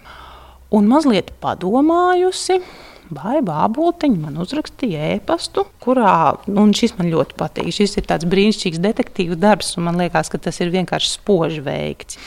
Un 0.75 0.91
mazliet 0.91 1.31
padomājusi, 1.39 2.59
Baiba 3.07 3.61
Abultiņa 3.69 4.19
man 4.25 4.43
uzrakstīja 4.43 5.13
e-pastu, 5.15 5.69
kurā, 5.87 6.35
un 6.51 6.75
šis 6.75 6.97
man 6.99 7.13
ļoti 7.13 7.39
patīk, 7.39 7.71
šis 7.79 8.01
ir 8.01 8.11
tāds 8.11 8.27
brīnišķīgs 8.27 8.83
detektīvu 8.83 9.39
darbs, 9.39 9.77
un 9.79 9.87
man 9.87 10.03
liekas, 10.03 10.35
ka 10.35 10.43
tas 10.43 10.59
ir 10.59 10.75
vienkārši 10.75 11.15
spoži 11.15 11.63
veikts 11.63 12.19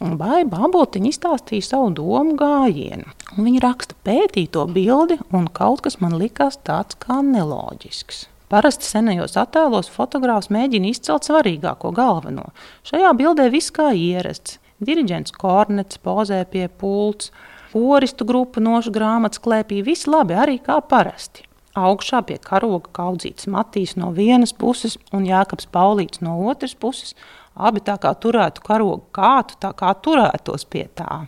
Vai 0.00 0.42
Bābotiņa 0.42 1.10
izstāstīja 1.12 1.68
savu 1.68 1.92
domu 1.94 2.34
gājienu. 2.38 3.06
Un 3.36 3.46
viņa 3.46 3.60
raksta, 3.62 3.94
pētīja 4.06 4.50
to 4.56 4.64
bildi, 4.66 5.20
un 5.30 5.46
kaut 5.54 5.84
kas 5.86 6.00
man 6.02 6.16
likās 6.18 6.58
tāds 6.66 6.98
kā 6.98 7.20
neloģisks. 7.22 8.24
Parasti 8.50 8.86
senajos 8.90 9.38
attēlos 9.38 9.88
fotogrāfs 9.94 10.50
mēģina 10.52 10.90
izcelt 10.90 11.26
svarīgāko, 11.28 11.94
galveno. 11.94 12.50
Šajā 12.86 13.14
bildē 13.18 13.48
viss 13.54 13.72
kā 13.74 13.92
ierasts. 13.94 14.58
Diriģents 14.84 15.32
Kornets 15.38 16.02
pozē 16.02 16.42
pie 16.50 16.66
pults, 16.68 17.30
Oristu 17.74 18.26
grupa 18.26 18.62
nošu 18.62 18.92
grāmatas 18.94 19.40
klēpī, 19.42 19.80
viss 19.82 20.06
labi, 20.06 20.34
arī 20.38 20.60
kā 20.62 20.76
parasti. 20.82 21.46
Augšā 21.74 22.20
pie 22.28 22.36
karoga 22.38 22.90
kaudzīts 22.94 23.48
Matīs 23.50 23.96
no 23.98 24.12
vienas 24.14 24.52
puses 24.54 24.94
un 25.10 25.24
Jākaps 25.26 25.66
Paulīts 25.74 26.22
no 26.22 26.36
otras 26.46 26.76
puses. 26.78 27.16
Abi 27.54 27.80
tā 27.86 27.94
kā 28.02 28.10
turētu 28.18 28.64
karogu 28.66 29.04
kātu, 29.14 29.54
tā 29.62 29.70
kā 29.78 29.92
turētos 30.02 30.66
pie 30.66 30.88
tā. 30.98 31.26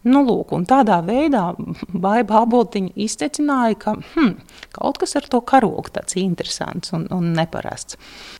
Nu, 0.00 0.22
lūk, 0.24 0.54
tādā 0.64 1.02
veidā 1.04 1.50
Baiba 2.04 2.40
Aboltiņa 2.40 2.94
iztecināja, 3.04 3.76
ka 3.82 3.92
hmm, 3.98 4.38
kaut 4.72 5.00
kas 5.02 5.12
ar 5.18 5.26
to 5.28 5.42
karogu 5.44 5.92
tāds 5.92 6.16
interesants 6.16 6.94
un, 6.96 7.04
un 7.12 7.34
neparasts. 7.36 7.98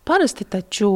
Parasti 0.08 0.46
taču, 0.48 0.88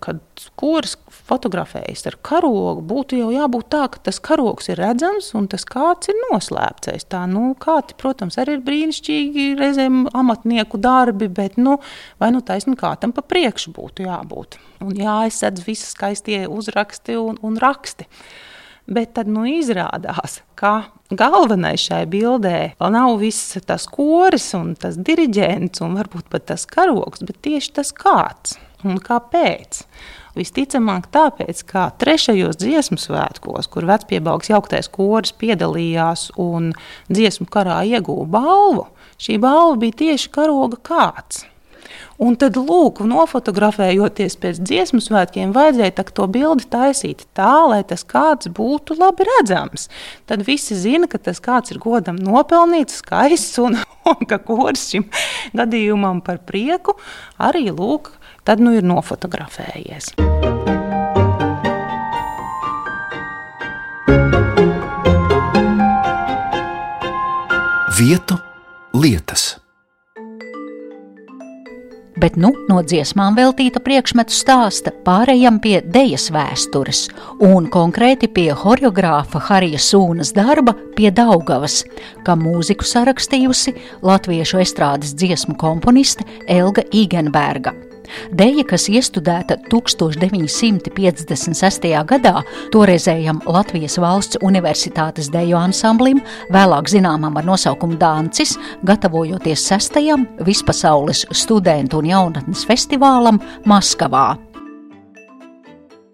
kad 0.00 0.22
kurs 0.56 0.96
fotografējas 1.28 2.06
ar 2.08 2.16
karogu, 2.24 2.80
būtu 2.88 3.20
jau 3.20 3.28
jābūt 3.34 3.68
tā, 3.74 3.82
ka 3.92 4.00
tas 4.08 4.20
karogs 4.24 4.70
ir 4.72 4.80
redzams 4.80 5.34
un 5.36 5.50
tas 5.52 5.68
kāds 5.68 6.08
ir 6.08 6.16
noslēpts. 6.30 7.08
Tā, 7.12 7.26
nu, 7.28 7.50
kāti, 7.60 7.98
protams, 8.00 8.40
arī 8.40 8.56
ir 8.56 8.64
brīnišķīgi 8.64 9.46
reizēm 9.60 10.06
amatnieku 10.16 10.80
darbi, 10.80 11.28
bet 11.28 11.60
nu, 11.60 11.76
vai 12.22 12.32
nu 12.32 12.40
taisni 12.40 12.76
kā 12.80 12.96
tam 13.00 13.12
pa 13.12 13.20
priekšu 13.20 13.76
būtu 13.76 14.08
jābūt. 14.08 14.56
Un 14.86 14.96
jāaizsedz 14.96 15.64
visi 15.68 15.88
skaistie 15.92 16.46
uzraksti 16.48 17.20
un, 17.20 17.40
un 17.44 17.60
raksti. 17.60 18.08
Bet 18.86 19.16
tad 19.18 19.26
nu, 19.26 19.42
izrādās, 19.50 20.40
ka 20.54 20.92
galvenais 21.10 21.82
šai 21.88 22.04
bildē 22.10 22.76
nav 22.78 23.16
viss 23.18 23.56
tas 23.66 23.88
koris 23.90 24.52
un 24.54 24.76
tas 24.78 24.94
diriģents 24.94 25.82
un 25.82 25.96
varbūt 25.98 26.28
pat 26.30 26.46
tas 26.52 26.66
karoks, 26.70 27.24
bet 27.26 27.40
tieši 27.42 27.72
tas 27.80 27.90
kāds 27.90 28.54
un 28.86 29.00
kāpēc. 29.02 29.82
Visticamāk, 30.36 31.08
tāpēc, 31.10 31.62
ka 31.66 31.88
trešajos 31.98 32.60
dziesmu 32.60 33.00
svētkos, 33.00 33.70
kur 33.72 33.88
vecpiebalgs 33.88 34.52
jauktais 34.52 34.90
koris 34.92 35.32
piedalījās 35.34 36.28
un 36.38 36.74
dziesmu 37.08 37.48
karā 37.50 37.80
ieguva 37.88 38.28
balvu, 38.36 38.86
šī 39.18 39.40
balva 39.42 39.80
bija 39.80 39.98
tieši 40.04 40.30
karoga 40.36 40.78
kāds. 40.84 41.46
Un 42.22 42.36
tad, 42.40 42.56
lūk, 42.56 43.02
nofotografējoties 43.04 44.38
pēc 44.40 44.60
dziesmu 44.62 45.02
svētkiem, 45.04 45.52
vajadzēja 45.56 46.06
to 46.16 46.26
bildi 46.32 46.64
taisīt 46.72 47.26
tā, 47.36 47.66
lai 47.68 47.82
tas 47.84 48.06
kāds 48.08 48.48
būtu 48.52 48.96
labi 49.00 49.26
redzams. 49.28 49.88
Tad 50.28 50.46
visi 50.46 50.78
zina, 50.78 51.10
ka 51.10 51.20
tas 51.20 51.42
kāds 51.44 51.74
ir 51.74 51.80
godam 51.82 52.16
nopelnīts, 52.16 53.02
skaists 53.02 53.60
un, 53.62 53.76
un 54.12 54.24
ka 54.28 54.40
kurs 54.40 54.88
šim 54.92 55.08
gadījumam 55.56 56.22
par 56.24 56.40
prieku 56.46 56.96
arī 57.36 57.68
lūk, 57.70 58.14
tad 58.46 58.62
nu 58.62 58.76
ir 58.76 58.86
nofotografējies. 58.86 60.14
Vietu 67.96 68.36
lietas 68.92 69.65
bet 72.20 72.36
nu 72.40 72.52
no 72.68 72.80
dziesmām 72.82 73.36
veltīta 73.38 73.80
priekšmetu 73.84 74.34
stāsta 74.34 74.92
pārējām 75.06 75.60
pie 75.62 75.80
dejas 75.82 76.28
vēstures 76.34 77.06
un 77.44 77.68
konkrēti 77.72 78.30
pie 78.32 78.48
horeogrāfa 78.56 79.42
Harija 79.48 79.80
Sūnas 79.82 80.32
darba 80.36 80.76
pie 80.96 81.10
Daugavas, 81.14 81.82
kā 82.26 82.36
mūziku 82.38 82.86
sarakstījusi 82.86 83.76
latviešu 84.06 84.62
estrādes 84.64 85.16
dziesmu 85.16 85.58
komponiste 85.60 86.26
Elga 86.48 86.86
Igenberga. 86.92 87.74
Deja, 88.36 88.64
kas 88.68 88.88
iestudēta 88.90 89.56
1956. 89.70 91.86
gadā 92.08 92.42
toreizējam 92.74 93.40
Latvijas 93.46 93.98
valsts 94.02 94.40
universitātes 94.46 95.30
deju 95.32 95.56
ansamblim, 95.60 96.18
vēlāk 96.54 96.84
zināmam 96.90 97.38
ar 97.38 97.44
nosaukumu 97.46 97.96
Dāncis, 98.00 98.56
gatavojoties 98.86 99.60
sestajam 99.70 100.26
vispasaules 100.46 101.20
studentu 101.30 101.94
un 102.02 102.06
jaunatnes 102.12 102.66
festivālam 102.68 103.36
Maskavā. 103.68 104.28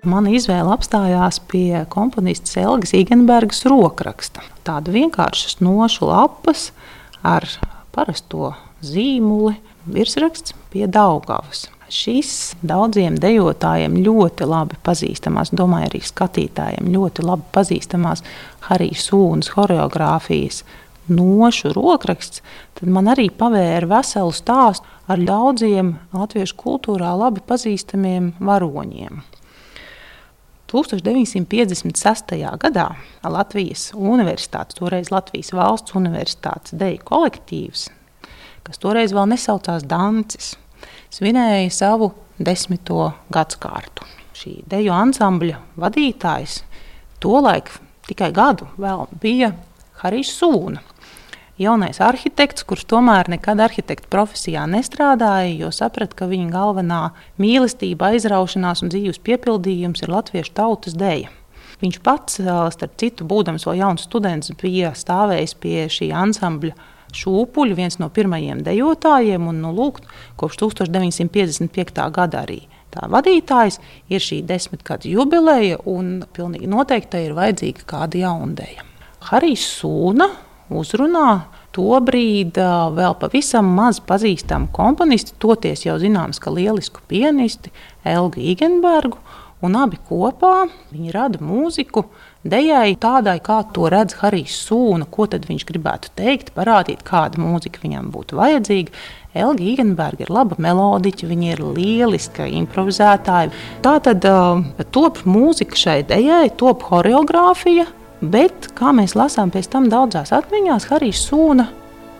Mana 0.02 0.32
izvēle 0.34 0.72
apstājās 0.74 1.38
pie 1.46 1.84
komponistas 1.92 2.56
Elgas 2.58 2.90
Igenbergas 2.98 3.62
rokraksta. 3.70 4.42
Tāda 4.66 4.90
vienkārša 4.90 5.62
nošu 5.62 6.08
lapas 6.10 6.72
ar 7.22 7.46
parasto 7.94 8.50
zīmuli, 8.82 9.54
virsraksts 9.86 10.56
pie 10.74 10.90
Daugavas 10.90 11.68
šis 11.92 12.54
daudziem 12.64 13.18
dejotājiem 13.20 13.98
ļoti 14.04 14.46
labi 14.48 14.78
pazīstamās, 14.86 15.52
domāju, 15.56 15.90
arī 15.90 16.00
skatītājiem 16.06 16.88
ļoti 16.94 17.26
labi 17.26 17.44
pazīstamās 17.54 18.24
Harijas 18.68 19.08
Sūnas 19.10 19.52
choreogrāfijas 19.52 20.62
nošu 21.12 21.74
rokraksts, 21.76 22.42
tad 22.78 22.88
man 22.94 23.10
arī 23.12 23.28
pavēra 23.34 23.90
veselu 23.98 24.32
stāstu 24.34 24.88
ar 25.10 25.20
daudziem 25.20 25.96
latviešu 26.14 26.56
kultūrā 26.62 27.12
labi 27.18 27.42
pazīstamiem 27.46 28.32
varoņiem. 28.40 29.22
1956. 30.72 32.32
gadā 32.62 32.86
Latvijas 33.28 33.90
Universitātes, 33.92 34.78
toreiz 34.78 35.10
Latvijas 35.12 35.52
Valsts 35.52 35.92
Universitātes 35.98 36.72
deju 36.80 37.02
kolektīvs, 37.10 37.90
kas 38.64 38.80
toreiz 38.80 39.12
vēl 39.12 39.28
nesaucās 39.34 39.84
Dancis, 39.84 40.54
svinēja 41.12 41.70
savu 41.72 42.12
desmito 42.40 43.12
gadsimtu. 43.32 44.06
Šī 44.36 44.62
deju 44.66 44.94
ansambļa 44.96 45.60
vadītājs 45.78 46.62
tolaik 47.22 47.70
tikai 48.08 48.32
gadu 48.34 48.66
vēl 48.80 49.06
bija 49.22 49.52
Harijs 50.02 50.32
Sūna. 50.38 50.82
Jaunais 51.60 52.00
arhitekts, 52.02 52.64
kurš 52.66 52.86
tomēr 52.90 53.28
nekad 53.30 53.60
arhitekta 53.60 54.08
profesijā 54.10 54.64
nestrādāja, 54.66 55.52
jo 55.60 55.68
saprata, 55.70 56.16
ka 56.16 56.26
viņa 56.26 56.48
galvenā 56.50 57.02
mīlestība, 57.38 58.08
aizraušanās 58.14 58.82
un 58.82 58.90
dzīves 58.90 59.20
piepildījums 59.22 60.02
ir 60.02 60.10
latviešu 60.10 60.54
tautas 60.56 60.96
dēļa. 60.98 61.28
Viņš 61.82 61.98
pats, 62.02 62.40
starp 62.40 62.96
citu, 62.98 63.26
būdams 63.28 63.66
vēl 63.68 63.82
jauns 63.82 64.06
students, 64.08 64.50
bija 64.58 64.94
stāvējis 64.96 65.54
pie 65.62 65.76
šī 65.92 66.08
ansambļa 66.14 66.74
Šūpuļu, 67.12 67.76
viens 67.76 67.98
no 68.00 68.08
pirmajiem 68.12 68.62
dejotājiem, 68.66 69.48
un 69.50 69.60
nu, 69.64 69.72
lūk, 69.76 70.00
kopš 70.40 70.60
1955. 70.64 72.06
gada 72.14 72.44
arī 72.46 72.62
tā 72.92 73.08
vadītājs 73.12 73.78
ir 74.12 74.22
šī 74.22 74.42
desmitgadu 74.48 75.10
jubileja, 75.12 75.80
un 75.88 76.22
pilnīgi 76.36 76.68
noteikti 76.70 77.26
ir 77.26 77.36
vajadzīga 77.38 77.86
kāda 77.88 78.24
jaundeja. 78.26 78.86
Harijs 79.30 79.64
Sūna 79.78 80.28
uzrunā 80.72 81.28
tobrīd 81.72 82.58
vēl 82.96 83.14
pavisam 83.20 83.70
maz 83.76 84.00
pazīstamu 84.04 84.68
komponistu, 84.76 85.36
toties 85.40 85.86
jau 85.86 85.96
zināms, 86.00 86.40
ka 86.42 86.52
lielisku 86.52 87.04
pianisti 87.08 87.72
Elgu 88.08 88.42
Igenbergu, 88.52 89.20
un 89.62 89.78
abi 89.78 89.98
kopā 90.08 90.66
viņi 90.92 91.14
rada 91.14 91.40
mūziku, 91.42 92.06
Dejai 92.42 92.96
tādai, 92.98 93.36
kā 93.38 93.60
to 93.70 93.86
redz 93.86 94.16
Harijs 94.18 94.56
Sūna, 94.66 95.06
ko 95.06 95.28
viņš 95.30 95.64
gribētu 95.68 96.08
teikt, 96.18 96.48
parādīt, 96.56 97.04
kāda 97.06 97.38
mūzika 97.38 97.78
viņam 97.84 98.08
būtu 98.10 98.34
vajadzīga. 98.34 98.90
Elga 99.32 99.62
Igenberga 99.62 100.24
ir 100.26 100.32
laba 100.34 100.58
melodiķa, 100.58 101.28
viņa 101.30 101.52
ir 101.52 101.62
lieliska 101.62 102.48
improvizētāja. 102.50 103.52
Tā 103.86 103.92
tad 104.02 104.26
uh, 104.26 104.58
top 104.90 105.22
mūzika 105.22 105.78
šai 105.78 106.00
dejai, 106.10 106.50
top 106.58 106.82
choreogrāfija, 106.88 107.86
bet, 108.20 108.72
kā 108.74 108.90
mēs 108.90 109.14
lasām 109.14 109.54
pēc 109.54 109.70
tam 109.70 109.86
daudzās 109.92 110.34
atmiņās, 110.34 110.90
Harijs 110.90 111.22
Sūna 111.30 111.68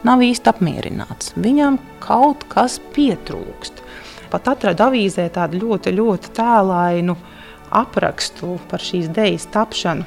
nav 0.07 0.23
īsti 0.23 0.55
apmierināts. 0.55 1.35
Viņam 1.35 1.81
kaut 1.99 2.47
kas 2.47 2.79
pietrūkst. 2.95 3.83
Pat 4.31 4.55
atradu 4.55 4.87
avīzē 4.87 5.27
tādu 5.35 5.67
ļoti, 5.67 5.99
ļoti 5.99 6.35
tēlainu 6.39 7.19
aprakstu 7.73 8.59
par 8.71 8.83
šīs 8.83 9.09
idejas 9.11 9.49
tapšanu. 9.53 10.07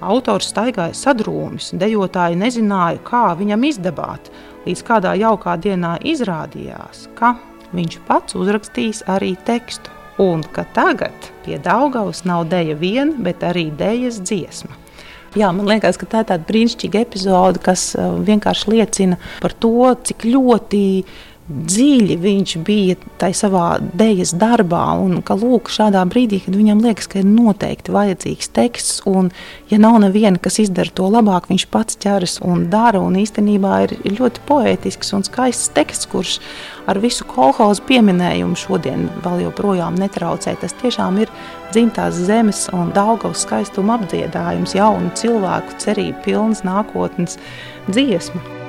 Autors 0.00 0.48
staigāja 0.48 0.96
sadrūmis, 0.96 1.74
dejotāji 1.76 2.38
nezināja, 2.40 3.02
kā 3.04 3.34
viņam 3.36 3.66
izdabāt, 3.68 4.30
līdz 4.64 4.82
kādā 4.88 5.12
jaukā 5.20 5.58
dienā 5.60 5.98
izrādījās, 6.08 7.06
ka 7.18 7.34
viņš 7.76 7.98
pats 8.08 8.36
uzrakstīs 8.38 9.02
arī 9.12 9.34
tekstu, 9.44 9.92
un 10.20 10.44
ka 10.56 10.64
tagad 10.76 11.32
pie 11.44 11.60
Daugavas 11.60 12.24
nav 12.28 12.46
deja 12.48 12.76
viena, 12.76 13.12
bet 13.16 13.44
arī 13.44 13.68
dejas 13.76 14.20
dziesma. 14.24 14.76
Jā, 15.38 15.52
man 15.54 15.68
liekas, 15.70 15.94
ka 15.94 16.08
tā 16.10 16.24
ir 16.24 16.26
tāda 16.32 16.46
brīnišķīga 16.48 17.04
epizode, 17.04 17.60
kas 17.62 17.92
uh, 17.94 18.16
vienkārši 18.26 18.72
liecina 18.72 19.18
par 19.38 19.52
to, 19.62 19.92
cik 20.08 20.26
ļoti 20.26 20.80
dziļi 21.50 22.16
viņš 22.20 22.52
bija 22.64 22.96
tajā 23.20 23.36
savā 23.42 23.64
dēļas 23.80 24.32
darbā. 24.38 24.82
Un 25.02 25.20
ka 25.26 25.34
lūk, 25.38 25.70
šādā 25.72 26.02
brīdī, 26.10 26.40
kad 26.44 26.56
viņam 26.56 26.82
liekas, 26.84 27.08
ka 27.10 27.20
ir 27.20 27.28
noteikti 27.28 27.94
vajadzīgs 27.94 28.52
teksts, 28.56 29.00
un 29.10 29.32
ja 29.72 29.80
nav 29.82 29.98
neviena, 30.04 30.40
kas 30.42 30.60
izdara 30.62 30.92
to 30.94 31.08
labāk, 31.10 31.50
viņš 31.50 31.66
pats 31.72 31.98
ķeras 32.00 32.38
un 32.46 32.68
dara. 32.72 33.02
Un 33.02 33.18
īstenībā 33.20 33.80
ir, 33.86 33.96
ļoti 34.20 34.44
poētisks 34.48 35.14
un 35.16 35.26
skaists 35.26 35.72
teksts, 35.76 36.10
kurš 36.10 36.38
ar 36.90 37.00
visu 37.02 37.26
kolhozu 37.28 37.84
pieminējumu 37.88 38.58
šodien 38.58 39.08
vēl 39.24 39.44
joprojām 39.46 39.98
netraucē. 40.00 40.54
Tas 40.60 40.76
tiešām 40.82 41.20
ir 41.24 41.34
dzimtās 41.74 42.18
zemes 42.28 42.66
un 42.76 42.94
Daugavas 42.94 43.44
skaistuma 43.46 43.98
apdziedājums, 43.98 44.76
jaunu 44.78 45.12
cilvēku 45.18 45.78
cerību 45.82 46.24
pilns 46.26 46.64
nākotnes 46.66 47.38
dziesma. 47.90 48.59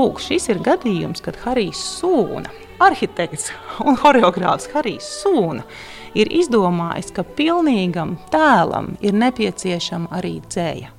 Lūk, 0.00 0.16
šis 0.24 0.46
ir 0.48 0.60
gadījums, 0.64 1.20
kad 1.20 1.36
Harijs 1.42 1.80
Sūna, 1.98 2.48
arhitekts 2.80 3.50
un 3.84 3.98
choreogrāfs 4.00 4.70
Harijs 4.72 5.04
Sūna, 5.18 5.66
ir 6.16 6.30
izdomājis, 6.32 7.10
ka 7.12 7.24
pilnīgam 7.36 8.14
tēlam 8.32 8.94
ir 9.04 9.18
nepieciešama 9.20 10.08
arī 10.16 10.38
dzēja. 10.46 10.94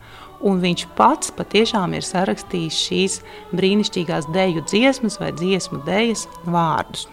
Un 0.46 0.62
viņš 0.62 0.86
pats 1.00 1.34
patiešām 1.34 1.98
ir 1.98 2.06
sarakstījis 2.06 2.86
šīs 2.86 3.18
brīnišķīgās 3.58 4.30
deju 4.36 4.68
dziesmas 4.70 5.18
vai 5.24 5.34
dziesmu 5.34 5.82
dejas 5.88 6.28
vārdus. 6.46 7.08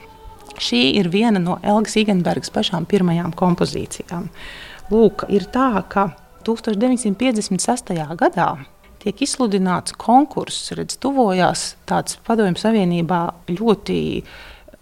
Šī 0.60 0.82
ir 1.00 1.08
viena 1.08 1.40
no 1.40 1.56
Elgas 1.62 1.96
Igenbergas 1.96 2.52
pašām 2.52 2.84
pirmajām 2.90 3.32
kompozīcijām. 3.32 4.28
Lūk, 4.92 5.24
ir 5.32 5.48
tā, 5.54 5.70
ka 5.88 6.10
1956. 6.44 7.96
gadā 8.18 8.50
tiek 9.02 9.24
izsludināts 9.24 9.94
konkurss, 9.98 10.72
redz, 10.76 10.98
tuvojās 11.02 11.72
tāds 11.88 12.18
padomju 12.26 12.60
savienībā 12.60 13.22
ļoti 13.52 13.98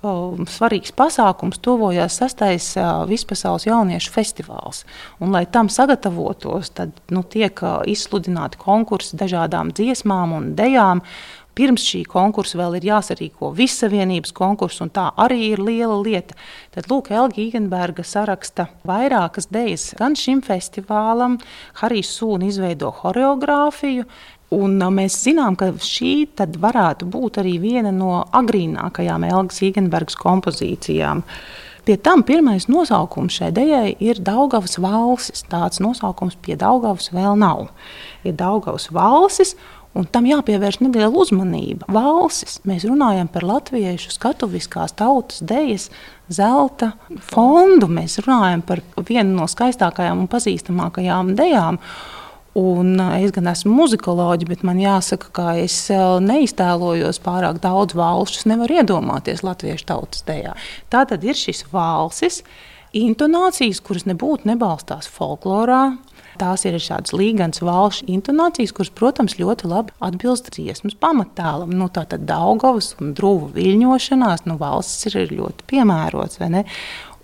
um, 0.07 0.46
svarīgs 0.50 0.94
pasākums, 0.96 1.61
tuvojās 1.62 2.18
sastais 2.20 2.68
uh, 2.79 3.05
vispasaules 3.09 3.66
jauniešu 3.68 4.12
festivāls. 4.14 4.85
Un, 5.20 5.33
lai 5.35 5.44
tam 5.50 5.70
sagatavotos, 5.72 6.72
tad 6.76 6.94
nu, 7.12 7.22
tiek 7.22 7.61
uh, 7.64 7.81
izsludināti 7.88 8.61
konkursi 8.62 9.18
dažādām 9.20 9.72
dziesmām 9.76 10.37
un 10.37 10.52
dejām, 10.59 11.02
pirms 11.57 11.85
šī 11.88 12.03
konkursa 12.11 12.61
vēl 12.61 12.77
ir 12.79 12.88
jāsarīko 12.90 13.51
vissavienības 13.57 14.35
konkurss, 14.37 14.83
un 14.85 14.92
tā 14.95 15.09
arī 15.25 15.53
ir 15.55 15.62
liela 15.64 15.97
lieta. 16.03 16.37
Tad 16.75 16.90
Lūk, 16.92 17.11
Elga 17.11 17.40
Igenberga 17.42 18.05
saraksta 18.05 18.69
vairākas 18.87 19.49
dejas 19.51 19.90
gan 19.99 20.16
šim 20.19 20.45
festivālam, 20.45 21.38
Harijs 21.81 22.12
Sūna 22.19 22.51
izveido 22.51 22.92
horeogrāfiju, 23.03 24.07
Un 24.55 24.79
mēs 24.95 25.16
zinām, 25.25 25.57
ka 25.59 25.73
šī 25.83 26.29
varētu 26.38 27.09
būt 27.11 27.40
arī 27.42 27.57
viena 27.59 27.90
no 27.90 28.21
agrīnākajām 28.31 29.25
Elgas 29.27 29.59
Igenbergas 29.66 30.14
kompozīcijām. 30.21 31.25
Pie 31.87 31.97
tam 31.99 32.23
pirmais 32.27 32.69
nosaukums 32.71 33.35
šai 33.40 33.51
dejai 33.55 33.97
ir 34.03 34.21
Daugavas 34.23 34.79
valsis. 34.79 35.42
Tāds 35.51 35.83
nosaukums 35.83 36.38
pie 36.42 36.55
Daugavas 36.59 37.11
vēl 37.14 37.35
nav. 37.38 37.69
Ir 38.23 38.38
Daugavas 38.38 38.87
valsis, 38.95 39.57
Un 39.96 40.04
tam 40.12 40.26
jāpievērš 40.28 40.82
neliela 40.85 41.09
uzmanība. 41.16 41.88
Valsis, 41.92 42.59
mēs 42.68 42.85
runājam 42.85 43.30
par 43.32 43.46
latviešu 43.48 44.12
skatuviskās 44.12 44.92
tautas 44.98 45.40
dejas 45.40 45.88
zelta 46.28 46.92
fondu. 47.24 47.88
Mēs 47.88 48.18
runājam 48.20 48.64
par 48.66 48.82
vienu 49.09 49.38
no 49.38 49.48
skaistākajām 49.48 50.20
un 50.24 50.28
pazīstamākajām 50.32 51.32
dejām. 51.38 51.80
Un 52.56 52.94
es 53.18 53.32
gan 53.37 53.50
esmu 53.52 53.74
muzikoloģija, 53.76 54.48
bet 54.48 54.62
man 54.64 54.78
jāsaka, 54.80 55.32
ka 55.37 55.48
es 55.61 55.76
neiztēlojos 56.24 57.20
pārāk 57.24 57.61
daudz 57.64 57.96
valsts. 57.96 58.42
Es 58.42 58.48
nevaru 58.48 58.78
iedomāties 58.80 59.44
latviešu 59.44 59.88
tautas 59.88 60.24
dejā. 60.28 60.54
Tā 60.92 61.04
tad 61.09 61.24
ir 61.24 61.37
šis 61.37 61.66
valsis, 61.72 62.42
intonācijas, 62.96 63.82
kuras 63.85 64.09
nebūtu 64.09 64.48
nebalstās 64.48 65.09
folklorā, 65.12 65.96
Tās 66.40 66.66
ir 66.68 66.79
šādas 66.83 67.14
līganas 67.16 67.62
valšu 67.64 68.07
intonācijas, 68.12 68.75
kuras, 68.77 68.92
protams, 68.94 69.38
ļoti 69.40 69.70
labi 69.70 69.94
atbilst 70.05 70.53
dziesmas 70.55 70.96
pamattēlam. 71.01 71.72
Nu, 71.77 71.90
tā 71.92 72.07
tad 72.11 72.27
Daugavas 72.29 72.94
un 73.01 73.14
drūvu 73.16 73.53
viļņošanās 73.57 74.46
nu, 74.51 74.59
valsts 74.61 75.09
ir 75.11 75.33
ļoti 75.33 75.68
piemērots. 75.72 76.42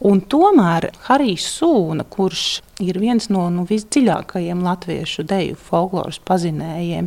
Un 0.02 0.18
tomēr 0.26 0.88
Harijs 1.06 1.44
Sūna, 1.60 2.02
kurš 2.10 2.62
ir 2.82 2.98
viens 2.98 3.28
no 3.30 3.44
nu, 3.54 3.62
visdziļākajiem 3.68 4.64
latviešu 4.66 5.22
deju 5.30 5.58
folkloras 5.68 6.18
pazinējiem, 6.26 7.06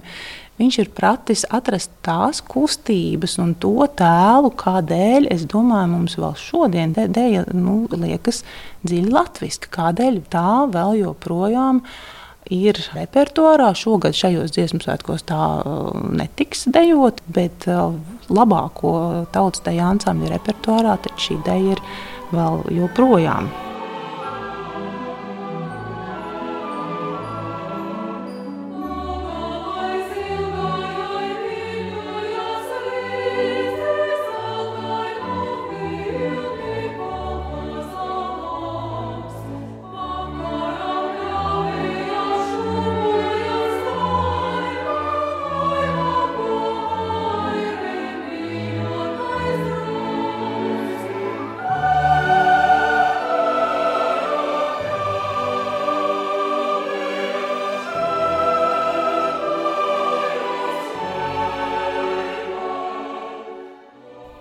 viņš 0.59 0.79
ir 0.81 0.91
pratis 0.95 1.45
atrast 1.53 1.91
tās 2.05 2.41
kustības 2.45 3.37
un 3.43 3.53
to 3.59 3.87
tēlu, 3.99 4.51
kādēļ, 4.59 5.29
es 5.33 5.45
domāju, 5.51 5.91
mums 5.93 6.17
vēl 6.19 6.35
šodien 6.39 6.95
dēļa 6.95 7.47
nu, 7.55 7.83
liekas 7.91 8.43
dziļi 8.85 9.11
latviski, 9.13 9.71
kādēļ 9.75 10.21
tā 10.31 10.51
vēl 10.71 11.01
joprojām 11.03 11.81
ir 12.53 12.79
repertuārā. 12.93 13.71
Šogad 13.77 14.15
šajos 14.17 14.53
dziesmu 14.55 14.83
svētkos 14.83 15.25
tā 15.29 15.41
uh, 15.59 15.93
netiks 16.13 16.67
dejot, 16.69 17.23
bet 17.25 17.67
uh, 17.71 17.95
labāko 18.29 18.95
tautas 19.33 19.65
deju 19.65 19.87
ansambļu 19.89 20.33
repertuārā 20.35 20.99
šī 21.17 21.39
deja 21.45 21.75
ir 21.75 21.85
vēl 22.33 22.61
joprojām. 22.79 23.49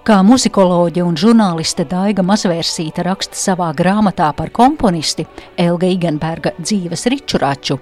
Kā 0.05 0.19
muzikoloģe 0.21 1.01
un 1.01 1.14
žurnāliste 1.17 1.87
Daiga 1.88 2.21
Mazvērsīta 2.29 3.07
raksta 3.07 3.38
savā 3.40 3.71
grāmatā 3.73 4.27
par 4.37 4.51
komponisti 4.53 5.25
Elga 5.57 5.88
Igenberga 5.88 6.53
dzīves 6.59 7.07
ričuraču, 7.09 7.79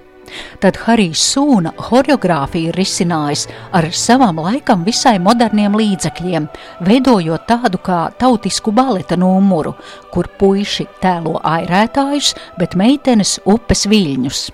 tad 0.63 0.79
Harijs 0.85 1.19
Sūna 1.33 1.73
horeogrāfiju 1.89 2.71
ir 2.71 2.79
risinājis 2.79 3.49
ar 3.75 3.91
savam 3.91 4.39
laikam 4.47 4.87
visai 4.87 5.17
moderniem 5.19 5.75
līdzekļiem, 5.83 6.47
veidojot 6.87 7.51
tādu 7.51 7.83
kā 7.83 8.01
tautisku 8.23 8.71
baleta 8.71 9.19
numuru, 9.19 9.75
kur 10.15 10.31
puiši 10.39 10.87
tēlo 11.03 11.41
airētājus, 11.43 12.37
bet 12.55 12.79
meitenes 12.79 13.41
upes 13.51 13.89
viļņus. 13.91 14.49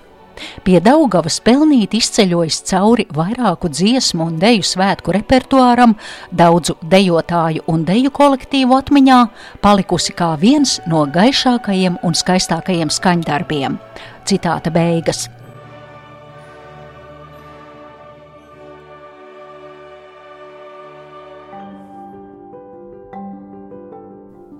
Pie 0.63 0.79
Daugavas 0.83 1.39
pelnīt 1.45 1.95
izceļojas 1.97 2.61
cauri 2.69 3.07
vairāku 3.15 3.71
dziesmu 3.71 4.27
un 4.29 4.37
deju 4.41 4.65
svētku 4.65 5.15
repertuāram, 5.15 5.95
daudzu 6.31 6.77
dejotāju 6.91 7.65
un 7.71 7.87
deju 7.87 8.13
kolektīvu 8.15 8.77
atmiņā, 8.77 9.19
palikusi 9.63 10.15
kā 10.17 10.33
viens 10.41 10.79
no 10.89 11.05
gaišākajiem 11.09 11.99
un 12.03 12.15
skaistākajiem 12.15 12.93
skaņdarbiem. 12.93 13.79
Citāta 14.29 14.71
beigas. 14.73 15.27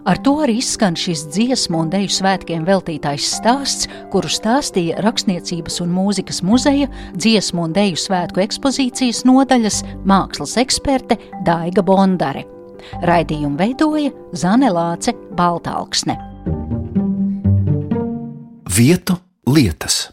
Ar 0.10 0.18
to 0.26 0.32
arī 0.42 0.56
izskan 0.58 0.96
šis 0.98 1.28
dziesmu 1.30 1.84
un 1.84 1.90
deju 1.94 2.10
svētkiem 2.10 2.64
veltītais 2.66 3.28
stāsts, 3.38 3.86
kuru 4.10 4.32
stāstīja 4.32 5.04
Rakstniecības 5.06 5.78
un 5.84 5.92
mūzikas 5.94 6.42
muzeja 6.42 6.88
dziesmu 7.14 7.68
un 7.68 7.76
deju 7.76 8.00
svētku 8.02 8.42
ekspozīcijas 8.42 9.22
nodaļas 9.30 9.84
mākslas 10.10 10.56
eksperte 10.64 11.20
Daiga 11.46 11.86
Bondare. 11.86 12.48
Raidījumu 13.06 13.60
veidoja 13.60 14.10
Zane 14.34 14.74
Lāce 14.74 15.14
Baltāksne. 15.38 16.18
Vietu 18.80 19.20
lietas. 19.46 20.08